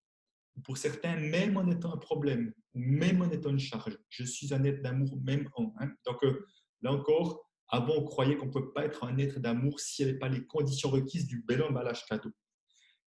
[0.64, 3.97] Pour certains, même en étant un problème, même en étant une charge.
[4.09, 5.74] Je suis un être d'amour, même en.
[5.80, 5.91] Hein.
[6.05, 6.45] Donc euh,
[6.82, 10.12] là encore, avant, on croyait qu'on ne peut pas être un être d'amour s'il n'y
[10.12, 12.32] avait pas les conditions requises du bel emballage cadeau.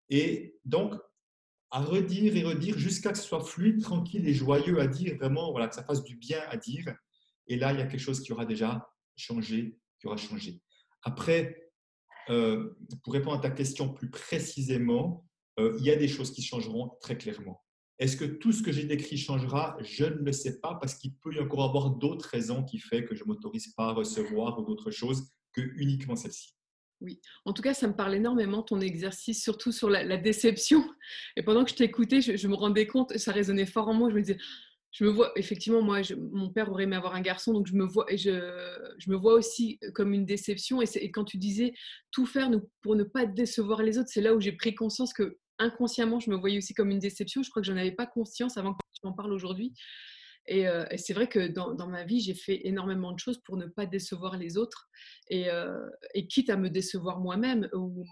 [0.08, 0.94] Et donc,
[1.74, 5.16] à redire et redire jusqu'à ce que ce soit fluide, tranquille et joyeux à dire,
[5.16, 6.94] vraiment, voilà, que ça fasse du bien à dire.
[7.48, 10.60] Et là, il y a quelque chose qui aura déjà changé, qui aura changé.
[11.02, 11.72] Après,
[12.30, 15.26] euh, pour répondre à ta question plus précisément,
[15.58, 17.60] euh, il y a des choses qui changeront très clairement.
[17.98, 19.76] Est-ce que tout ce que j'ai décrit changera?
[19.80, 23.02] Je ne le sais pas parce qu'il peut y encore avoir d'autres raisons qui font
[23.02, 26.53] que je ne m'autorise pas à recevoir ou d'autres choses que uniquement celle-ci.
[27.04, 30.82] Oui, en tout cas, ça me parle énormément ton exercice, surtout sur la, déception.
[31.36, 34.08] Et pendant que je t'écoutais, je, me rendais compte, ça résonnait fort en moi.
[34.08, 34.38] Je me disais,
[34.90, 36.00] je me vois, effectivement, moi,
[36.32, 40.80] mon père aurait aimé avoir un garçon, donc je me vois, aussi comme une déception.
[40.80, 41.74] Et, et, quand tu disais
[42.10, 42.50] tout faire
[42.80, 46.30] pour ne pas décevoir les autres, c'est là où j'ai pris conscience que inconsciemment, je
[46.30, 47.42] me voyais aussi comme une déception.
[47.42, 49.74] Je crois que je n'en avais pas conscience avant que tu m'en parles aujourd'hui.
[50.46, 53.38] Et, euh, et c'est vrai que dans, dans ma vie, j'ai fait énormément de choses
[53.44, 54.88] pour ne pas décevoir les autres.
[55.28, 58.04] Et, euh, et quitte à me décevoir moi-même ou,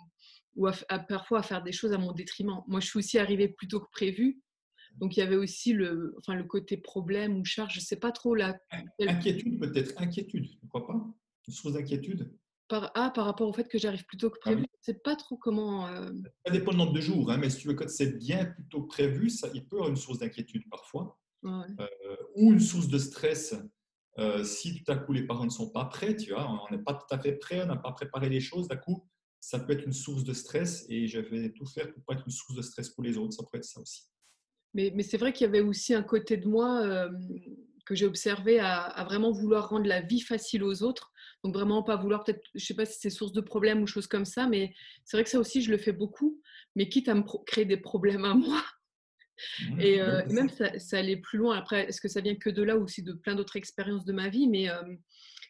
[0.56, 2.62] ou à, parfois à faire des choses à mon détriment.
[2.66, 4.40] Moi, je suis aussi arrivée plus tôt que prévu.
[4.98, 7.96] Donc il y avait aussi le, enfin, le côté problème ou charge, je ne sais
[7.96, 8.58] pas trop là.
[9.00, 11.02] Inquiétude peut-être, inquiétude, tu ne crois pas?
[11.48, 12.30] Une source d'inquiétude?
[12.68, 14.94] Par, ah, par rapport au fait que j'arrive plus tôt que ah prévu, je ne
[14.94, 15.86] sais pas trop comment.
[15.86, 16.10] Euh,
[16.44, 18.64] ça dépend du nombre de jours, hein, mais si tu veux que c'est bien plus
[18.68, 21.18] tôt que prévu, ça, il peut y avoir une source d'inquiétude parfois.
[21.44, 23.54] Euh, ou une source de stress
[24.18, 26.82] euh, si tout à coup les parents ne sont pas prêts, tu vois, on n'est
[26.82, 29.08] pas tout à fait prêt, on n'a pas préparé les choses, d'un coup,
[29.40, 32.24] ça peut être une source de stress et je vais tout faire pour pas être
[32.26, 34.02] une source de stress pour les autres, ça peut être ça aussi.
[34.74, 37.10] Mais, c'est vrai qu'il y avait aussi un côté de moi euh,
[37.84, 41.10] que j'ai observé à, vraiment vouloir rendre la vie facile aux autres.
[41.42, 44.06] Donc vraiment pas vouloir peut-être, je sais pas si c'est source de problèmes ou choses
[44.06, 44.72] comme ça, mais
[45.04, 46.40] c'est vrai que ça aussi je le fais beaucoup,
[46.76, 48.62] mais quitte à me créer des problèmes à moi.
[49.60, 51.56] Mmh, et, euh, même ça, ça, allait plus loin.
[51.56, 54.12] Après, est-ce que ça vient que de là ou aussi de plein d'autres expériences de
[54.12, 54.48] ma vie?
[54.48, 54.82] Mais euh,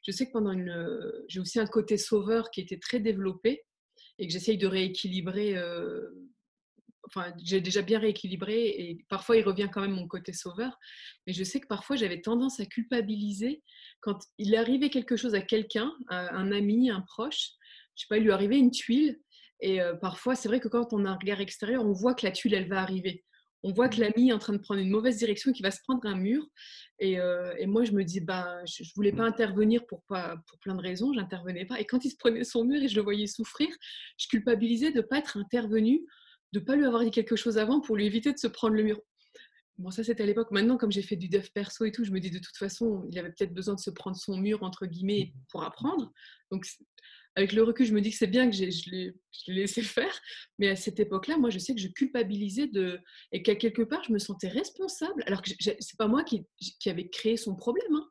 [0.06, 3.64] je sais que pendant une, j'ai aussi un côté sauveur qui était très développé
[4.18, 5.56] et que j'essaye de rééquilibrer
[7.04, 10.78] enfin, j'ai déjà bien rééquilibré et parfois il revient quand même mon côté sauveur.
[11.26, 13.62] Mais je sais que parfois j'avais tendance à culpabiliser
[14.00, 17.50] quand il arrivait quelque chose à quelqu'un, un ami, un proche.
[17.94, 19.20] Je sais pas, il lui arrivait une tuile.
[19.60, 22.26] Et euh, parfois, c'est vrai que quand on a un regard extérieur, on voit que
[22.26, 23.24] la tuile, elle va arriver.
[23.62, 24.00] On voit que mmh.
[24.00, 26.46] l'ami est en train de prendre une mauvaise direction, qu'il va se prendre un mur.
[26.98, 30.36] Et, euh, et moi, je me dis, bah, je ne voulais pas intervenir pour, pas,
[30.48, 31.80] pour plein de raisons, j'intervenais pas.
[31.80, 33.68] Et quand il se prenait son mur et je le voyais souffrir,
[34.18, 36.02] je culpabilisais de ne pas être intervenue
[36.52, 38.74] de ne pas lui avoir dit quelque chose avant pour lui éviter de se prendre
[38.74, 39.00] le mur.
[39.78, 40.50] Bon, ça c'était à l'époque.
[40.50, 43.06] Maintenant, comme j'ai fait du dev perso et tout, je me dis de toute façon,
[43.10, 46.12] il avait peut-être besoin de se prendre son mur, entre guillemets, pour apprendre.
[46.50, 46.66] Donc,
[47.34, 49.14] avec le recul, je me dis que c'est bien que je l'ai
[49.48, 50.20] laissé faire.
[50.58, 53.00] Mais à cette époque-là, moi, je sais que je culpabilisais de.
[53.32, 55.22] Et qu'à quelque part, je me sentais responsable.
[55.26, 56.46] Alors que c'est pas moi qui,
[56.80, 57.94] qui avait créé son problème.
[57.94, 58.08] Hein.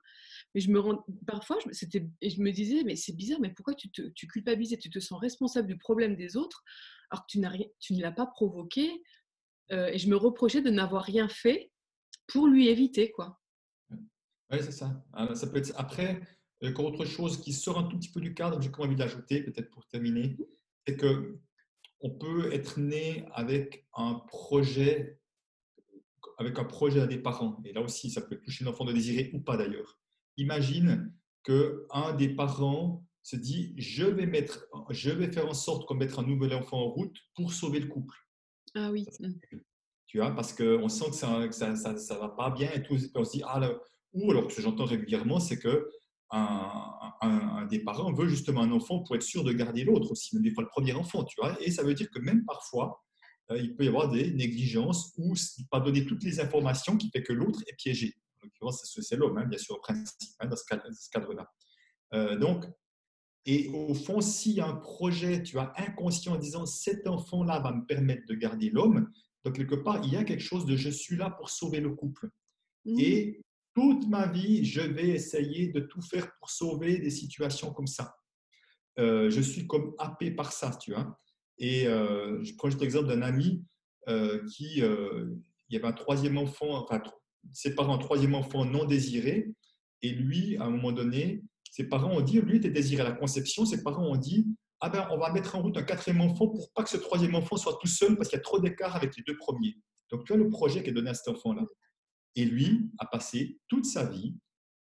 [0.54, 3.90] Mais je me rends, parfois, je, je me disais, mais c'est bizarre, mais pourquoi tu,
[3.90, 6.64] te, tu culpabilises tu te sens responsable du problème des autres
[7.10, 9.02] alors que tu, rien, tu ne l'as pas provoqué
[9.72, 11.72] euh, Et je me reprochais de n'avoir rien fait
[12.28, 13.40] pour lui éviter, quoi.
[13.90, 15.04] Oui, c'est ça.
[15.14, 15.74] Ah, ça peut être...
[15.78, 16.22] Après,
[16.70, 19.72] encore autre chose qui sort un tout petit peu du cadre, j'ai envie d'ajouter, peut-être
[19.72, 20.38] pour terminer,
[20.86, 21.40] c'est que
[22.02, 25.20] on peut être né avec un projet
[26.38, 27.62] avec un projet à des parents.
[27.66, 30.02] Et là aussi, ça peut toucher l'enfant de désirer ou pas d'ailleurs
[30.38, 35.96] imagine qu'un des parents se dit je vais, mettre, je vais faire en sorte qu'on
[35.96, 38.16] mette un nouvel enfant en route pour sauver le couple.
[38.76, 39.06] Ah oui.
[40.08, 42.98] Tu vois, parce qu'on sent que ça ne ça, ça, va pas bien et tout.
[43.16, 43.60] on se dit, ah,
[44.14, 45.90] ou alors ce que j'entends régulièrement, c'est que
[46.32, 50.44] un, des parents veut justement un enfant pour être sûr de garder l'autre aussi, même
[50.44, 51.58] des fois le premier enfant, tu vois.
[51.62, 53.04] Et ça veut dire que même parfois,
[53.52, 55.34] euh, il peut y avoir des négligences ou
[55.70, 58.16] pas donner toutes les informations qui fait que l'autre est piégé.
[58.42, 61.52] En l'occurrence, c'est l'homme, hein, bien sûr, au principe, hein, dans ce cadre-là.
[62.38, 62.66] donc,
[63.46, 67.60] et au fond, s'il y a un projet, tu as inconscient en disant cet enfant-là
[67.60, 69.10] va me permettre de garder l'homme,
[69.44, 71.90] donc quelque part, il y a quelque chose de je suis là pour sauver le
[71.96, 72.30] couple.
[72.86, 73.00] Mmh.
[73.00, 73.42] Et
[73.74, 78.16] toute ma vie, je vais essayer de tout faire pour sauver des situations comme ça.
[79.00, 81.18] Euh, je suis comme happé par ça, tu vois.
[81.58, 83.64] Et euh, je prends juste l'exemple d'un ami
[84.10, 87.02] euh, qui, il y avait un troisième enfant, enfin,
[87.54, 89.54] ses parents, un troisième enfant non désiré,
[90.02, 93.16] et lui, à un moment donné, ses parents ont dit, lui était désiré à la
[93.16, 94.48] conception, ses parents ont dit,
[94.82, 97.36] ah ben, on va mettre en route un quatrième enfant pour pas que ce troisième
[97.36, 99.78] enfant soit tout seul parce qu'il y a trop d'écart avec les deux premiers.
[100.10, 101.64] Donc, tu as le projet qui est donné à cet enfant-là.
[102.36, 104.36] Et lui a passé toute sa vie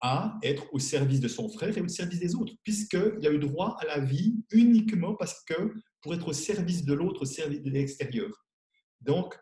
[0.01, 3.39] à être au service de son frère et au service des autres, puisqu'il a eu
[3.39, 7.61] droit à la vie uniquement parce que pour être au service de l'autre, au service
[7.61, 8.45] de l'extérieur.
[8.99, 9.37] Donc,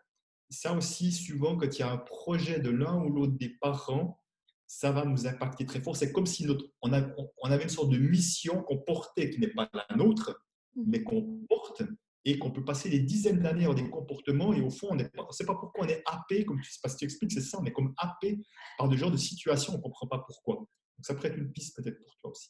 [0.52, 4.20] ça aussi, souvent, quand il y a un projet de l'un ou l'autre des parents,
[4.68, 5.96] ça va nous impacter très fort.
[5.96, 9.48] C'est comme si notre, on, on, avait une sorte de mission qu'on portait, qui n'est
[9.48, 10.40] pas la nôtre,
[10.76, 10.84] mmh.
[10.86, 11.84] mais qu'on porte
[12.26, 15.04] et qu'on peut passer des dizaines d'années dans des comportements et au fond, on ne
[15.32, 16.72] sait pas pourquoi on est happé, comme tu,
[17.06, 18.40] expliques, c'est ça, on est comme happé
[18.78, 20.56] par de genre de situations, on ne comprend pas pourquoi.
[20.56, 20.68] Donc
[21.02, 22.50] ça pourrait être une piste peut-être pour toi aussi.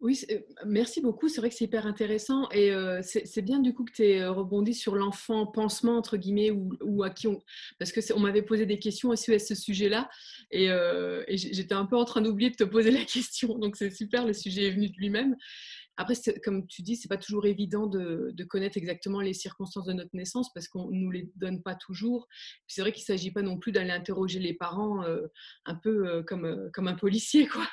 [0.00, 1.28] Oui, euh, merci beaucoup.
[1.28, 4.22] C'est vrai que c'est hyper intéressant et euh, c'est bien du coup que tu aies
[4.22, 7.28] euh, rebondi sur l'enfant pansement entre guillemets ou, à qui
[7.78, 10.08] parce que on m'avait posé des questions aussi à ce sujet-là
[10.50, 13.58] et, et j'étais un peu en train d'oublier de te poser la question.
[13.58, 15.36] Donc c'est super, le sujet est venu de lui-même.
[16.00, 20.08] Après, comme tu dis, c'est pas toujours évident de, connaître exactement les circonstances de notre
[20.14, 22.26] naissance parce qu'on nous les donne pas toujours.
[22.66, 25.26] C'est vrai qu'il s'agit pas non plus d'aller interroger les parents euh,
[25.66, 27.66] un peu euh, comme, euh, comme un policier, quoi.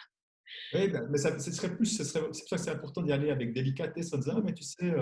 [0.74, 3.30] Oui, ben, mais ça, ce serait plus, c'est pour ça que c'est important d'y aller
[3.30, 4.94] avec délicatesse en disant, mais tu sais,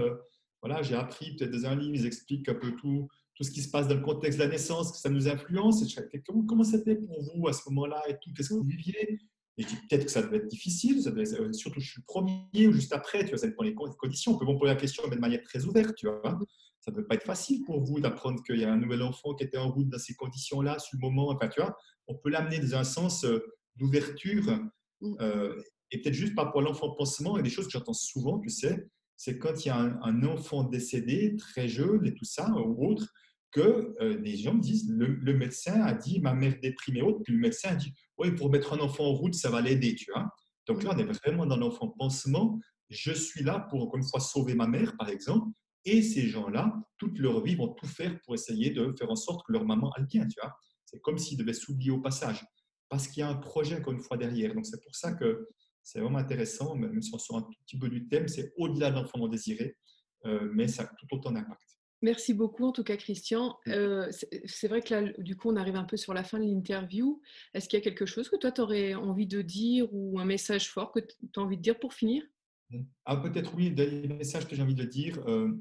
[0.61, 3.61] voilà, j'ai appris peut-être dans un livre, ils expliquent un peu tout, tout ce qui
[3.61, 5.84] se passe dans le contexte de la naissance, que ça nous influence.
[6.28, 8.32] comment, comment c'était pour vous à ce moment-là et tout?
[8.36, 9.19] Qu'est-ce que vous viviez?
[9.57, 12.01] Et je dis peut-être que ça devait être difficile, ça devait, euh, surtout je suis
[12.01, 14.33] le premier ou juste après, tu vois, ça dépend des conditions.
[14.33, 16.39] On peut poser la question de manière très ouverte, tu vois.
[16.81, 19.33] Ça ne devait pas être facile pour vous d'apprendre qu'il y a un nouvel enfant
[19.33, 21.29] qui était en route dans ces conditions-là, sur le moment.
[21.29, 21.75] Enfin, tu vois,
[22.07, 23.39] on peut l'amener dans un sens euh,
[23.77, 24.59] d'ouverture
[25.01, 25.15] mm.
[25.21, 28.39] euh, et peut-être juste par rapport à l'enfant pansement et des choses que j'entends souvent,
[28.39, 32.49] tu sais, c'est quand il y a un, enfant décédé, très jeune et tout ça,
[32.51, 33.07] ou autre,
[33.51, 37.69] que des gens disent le, médecin a dit ma mère déprimée autre, puis le médecin
[37.69, 40.29] a dit oui, pour mettre un enfant en route, ça va l'aider, tu vois.
[40.67, 42.59] Donc là, on est vraiment dans l'enfant pansement.
[42.89, 45.49] Je suis là pour, encore une fois, sauver ma mère, par exemple.
[45.85, 49.45] Et ces gens-là, toute leur vie, vont tout faire pour essayer de faire en sorte
[49.45, 50.53] que leur maman aille bien, tu vois.
[50.85, 52.43] C'est comme s'ils devaient s'oublier au passage.
[52.89, 54.53] Parce qu'il y a un projet, encore une fois, derrière.
[54.53, 55.47] Donc c'est pour ça que
[55.83, 58.89] c'est vraiment intéressant, même si on sort un tout petit peu du thème, c'est au-delà
[58.89, 59.77] de l'enfant désiré,
[60.25, 61.74] euh, mais ça a tout autant d'impact.
[62.05, 63.57] Merci beaucoup en tout cas Christian.
[63.65, 63.71] Mmh.
[63.71, 64.11] Euh,
[64.45, 67.19] c'est vrai que là, du coup, on arrive un peu sur la fin de l'interview.
[67.55, 70.25] Est-ce qu'il y a quelque chose que toi, tu aurais envie de dire ou un
[70.25, 72.21] message fort que tu as envie de dire pour finir?
[72.69, 72.83] Mmh.
[73.05, 75.17] ah, Peut-être oui, des messages que j'ai envie de dire.
[75.27, 75.51] Euh,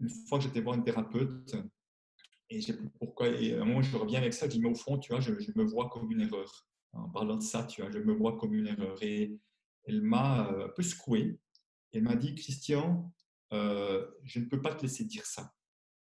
[0.00, 1.54] une fois que j'étais voir une thérapeute,
[2.50, 4.60] et je sais plus pourquoi, et à un moment je reviens avec ça, je dis,
[4.60, 6.66] mais au fond, tu vois, je, me vois comme une erreur.
[6.92, 9.00] En parlant de ça, tu vois, je me vois comme une erreur.
[9.00, 9.38] Et
[9.84, 11.38] elle m'a euh, un peu secoué.
[11.92, 13.12] Elle m'a dit, Christian,
[13.52, 15.52] euh, je ne peux pas te laisser dire ça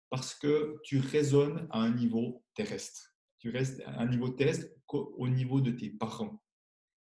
[0.09, 3.15] parce que tu raisonnes à un niveau terrestre.
[3.39, 6.41] Tu restes à un niveau terrestre au niveau de tes parents.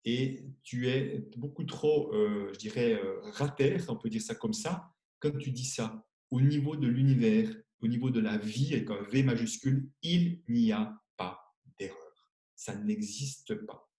[0.03, 4.53] Et tu es beaucoup trop, euh, je dirais, euh, rater, on peut dire ça comme
[4.53, 6.03] ça, quand tu dis ça.
[6.31, 7.49] Au niveau de l'univers,
[7.81, 11.39] au niveau de la vie, avec un V majuscule, il n'y a pas
[11.77, 12.29] d'erreur.
[12.55, 13.89] Ça n'existe pas.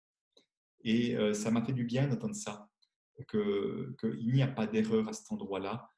[0.83, 2.69] Et ça m'a fait du bien d'entendre ça,
[3.31, 5.91] qu'il n'y a pas d'erreur à cet endroit-là,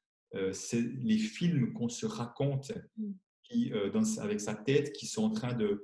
[0.53, 3.11] c'est les films qu'on se raconte mm.
[3.43, 5.83] qui, euh, dans, avec sa tête qui sont en train de,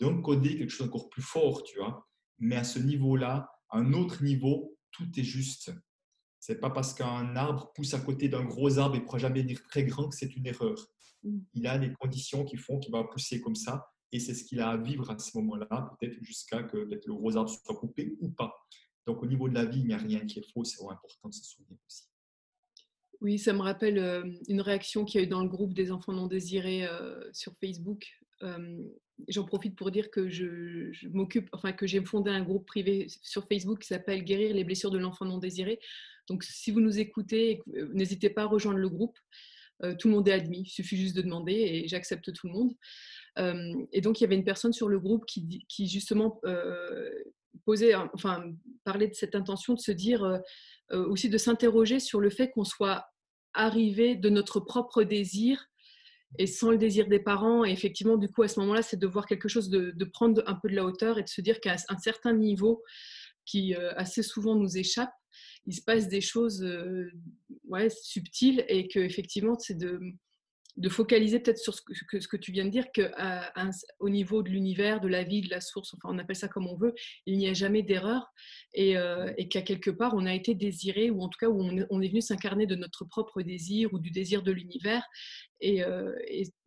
[0.00, 2.06] d'encoder de, quelque chose encore plus fort, tu vois.
[2.38, 5.72] Mais à ce niveau-là, à un autre niveau, tout est juste.
[6.38, 9.42] C'est pas parce qu'un arbre pousse à côté d'un gros arbre et ne pourra jamais
[9.42, 10.86] devenir très grand que c'est une erreur.
[11.22, 11.38] Mm.
[11.54, 14.60] Il a des conditions qui font qu'il va pousser comme ça et c'est ce qu'il
[14.60, 18.16] a à vivre à ce moment-là, peut-être jusqu'à que peut le gros arbre soit coupé
[18.20, 18.54] ou pas.
[19.06, 21.28] Donc au niveau de la vie, il n'y a rien qui est faux, c'est important
[21.28, 22.04] de se souvenir aussi.
[23.20, 23.98] Oui, ça me rappelle
[24.48, 26.86] une réaction qu'il y a eu dans le groupe des enfants non désirés
[27.32, 28.06] sur Facebook.
[29.28, 33.46] J'en profite pour dire que je, m'occupe, enfin que j'ai fondé un groupe privé sur
[33.48, 35.80] Facebook qui s'appelle Guérir les blessures de l'enfant non désiré.
[36.28, 37.62] Donc, si vous nous écoutez,
[37.94, 39.18] n'hésitez pas à rejoindre le groupe.
[39.98, 42.72] tout le monde est admis, il suffit juste de demander et j'accepte tout le monde.
[43.92, 46.40] et donc, il y avait une personne sur le groupe qui, qui justement
[48.84, 50.40] parlait de cette intention de se dire
[50.92, 53.06] euh, aussi de s'interroger sur le fait qu'on soit
[53.54, 55.68] arrivé de notre propre désir
[56.38, 57.64] et sans le désir des parents.
[57.64, 60.54] Et effectivement, du coup, à ce moment-là, c'est de voir quelque chose, de, prendre un
[60.54, 62.84] peu de la hauteur et de se dire qu'à un certain niveau
[63.44, 65.10] qui euh, assez souvent nous échappe,
[65.66, 67.10] il se passe des choses euh,
[67.64, 70.00] ouais, subtiles et que effectivement, c'est de
[70.76, 74.50] de focaliser peut-être sur ce que, ce que, tu viens de dire, qu'au niveau de
[74.50, 77.38] l'univers, de la vie, de la source, enfin on appelle ça comme on veut, il
[77.38, 78.32] n'y a jamais d'erreur
[78.74, 81.62] et, euh, et qu'à quelque part on a été désiré ou en tout cas où
[81.62, 85.02] on, est venu s'incarner de notre propre désir ou du désir de l'univers.
[85.60, 85.82] Et,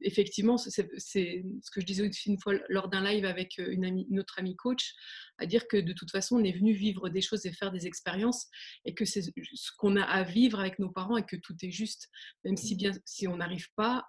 [0.02, 4.40] effectivement, c'est ce que je disais une fois lors d'un live avec une, amie, autre
[4.40, 4.94] amie coach,
[5.38, 7.86] à dire que de toute façon on est venu vivre des choses et faire des
[7.86, 8.48] expériences
[8.86, 11.72] et que c'est ce qu'on a à vivre avec nos parents et que tout est
[11.72, 12.10] juste,
[12.44, 14.06] même si bien si on n'arrive pas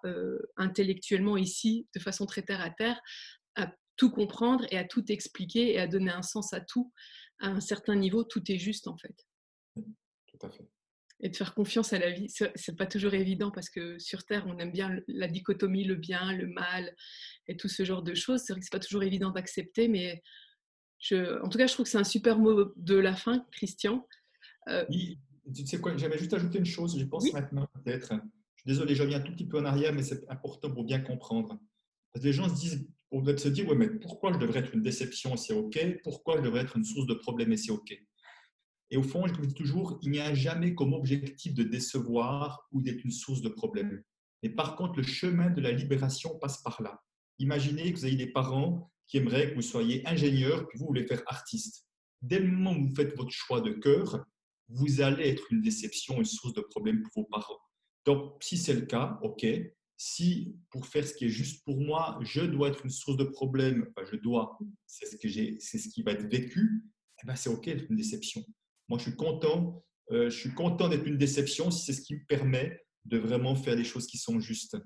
[0.56, 3.00] intellectuellement ici, de façon très terre à terre,
[3.56, 6.90] à tout comprendre et à tout expliquer et à donner un sens à tout.
[7.38, 9.14] À un certain niveau, tout est juste en fait.
[9.74, 10.66] Tout à fait.
[11.22, 14.46] Et de faire confiance à la vie, c'est pas toujours évident parce que sur Terre,
[14.46, 16.94] on aime bien la dichotomie, le bien, le mal
[17.46, 18.40] et tout ce genre de choses.
[18.40, 20.22] C'est vrai que c'est pas toujours évident d'accepter, mais
[20.98, 24.06] je, en tout cas, je trouve que c'est un super mot de la fin, Christian.
[24.68, 25.18] Euh, oui,
[25.54, 28.14] tu sais quoi, j'avais juste ajouté une chose, je pense maintenant peut-être
[28.66, 31.58] désolé, je reviens un tout petit peu en arrière, mais c'est important pour bien comprendre.
[32.12, 34.60] Parce que les gens se disent, on doit se dire, ouais, mais pourquoi je devrais
[34.60, 35.78] être une déception et c'est OK?
[36.02, 37.92] Pourquoi je devrais être une source de problème et c'est OK?
[38.90, 42.66] Et au fond, je vous dis toujours, il n'y a jamais comme objectif de décevoir
[42.72, 44.02] ou d'être une source de problème.
[44.42, 47.00] Mais par contre, le chemin de la libération passe par là.
[47.38, 51.06] Imaginez que vous ayez des parents qui aimeraient que vous soyez ingénieur, puis vous voulez
[51.06, 51.86] faire artiste.
[52.22, 54.24] Dès le moment où vous faites votre choix de cœur,
[54.68, 57.58] vous allez être une déception, une source de problème pour vos parents.
[58.06, 59.46] Donc, si c'est le cas, OK.
[59.96, 63.24] Si pour faire ce qui est juste pour moi, je dois être une source de
[63.24, 66.84] problème, enfin, je dois, c'est ce, ce qui va être vécu,
[67.22, 68.42] eh ben, c'est OK d'être une déception.
[68.90, 72.14] Moi, je suis content, euh, je suis content d'être une déception si c'est ce qui
[72.14, 74.76] me permet de vraiment faire des choses qui sont justes.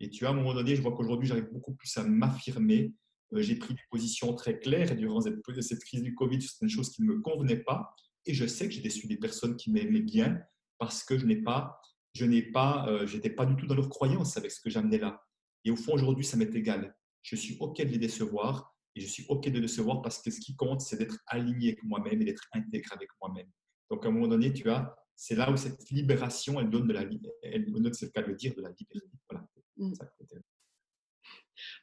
[0.00, 2.94] Et tu vois, à un moment donné, je vois qu'aujourd'hui, j'arrive beaucoup plus à m'affirmer.
[3.34, 6.90] Euh, j'ai pris des positions très claires durant cette, crise du Covid, c'est une chose
[6.90, 7.94] qui ne me convenait pas.
[8.24, 10.40] Et je sais que j'ai déçu des personnes qui m'aimaient bien
[10.78, 11.78] parce que je n'ai pas
[12.12, 14.98] je n'ai pas, euh, j'étais pas du tout dans leur croyance avec ce que j'amenais
[14.98, 15.22] là.
[15.64, 16.96] Et au fond, aujourd'hui, ça m'est égal.
[17.22, 20.30] Je suis OK de les décevoir et je suis OK de les décevoir parce que
[20.30, 23.48] ce qui compte, c'est d'être aligné avec moi-même et d'être intègre avec moi-même.
[23.90, 26.92] Donc, à un moment donné, tu vois, c'est là où cette libération, elle donne de
[26.92, 27.02] la
[27.42, 29.08] elle donne, c'est le cas de le dire, de la liberté.
[29.28, 29.46] Voilà.
[29.76, 29.92] Mm.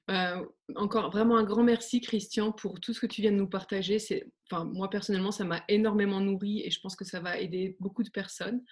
[0.10, 0.45] Euh,
[0.76, 3.99] encore vraiment un grand merci Christian pour tout ce que tu viens de nous partager.
[3.99, 7.76] C'est, enfin, moi personnellement, ça m'a énormément nourri et je pense que ça va aider
[7.80, 8.64] beaucoup de personnes.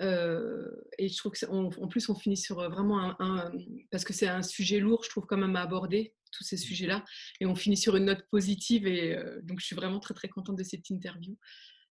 [0.00, 0.68] Euh,
[0.98, 3.52] et je trouve qu'en plus, on finit sur vraiment un,
[3.90, 7.04] parce que c'est un sujet lourd, je trouve quand même à aborder tous ces sujets-là,
[7.40, 8.86] et on finit sur une note positive.
[8.86, 11.36] Et euh, donc, je suis vraiment très très contente de cette interview.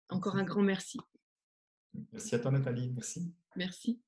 [0.08, 0.98] Encore un grand merci.
[2.12, 2.90] Merci à toi, Nathalie.
[2.90, 3.32] Merci.
[3.56, 4.00] Merci.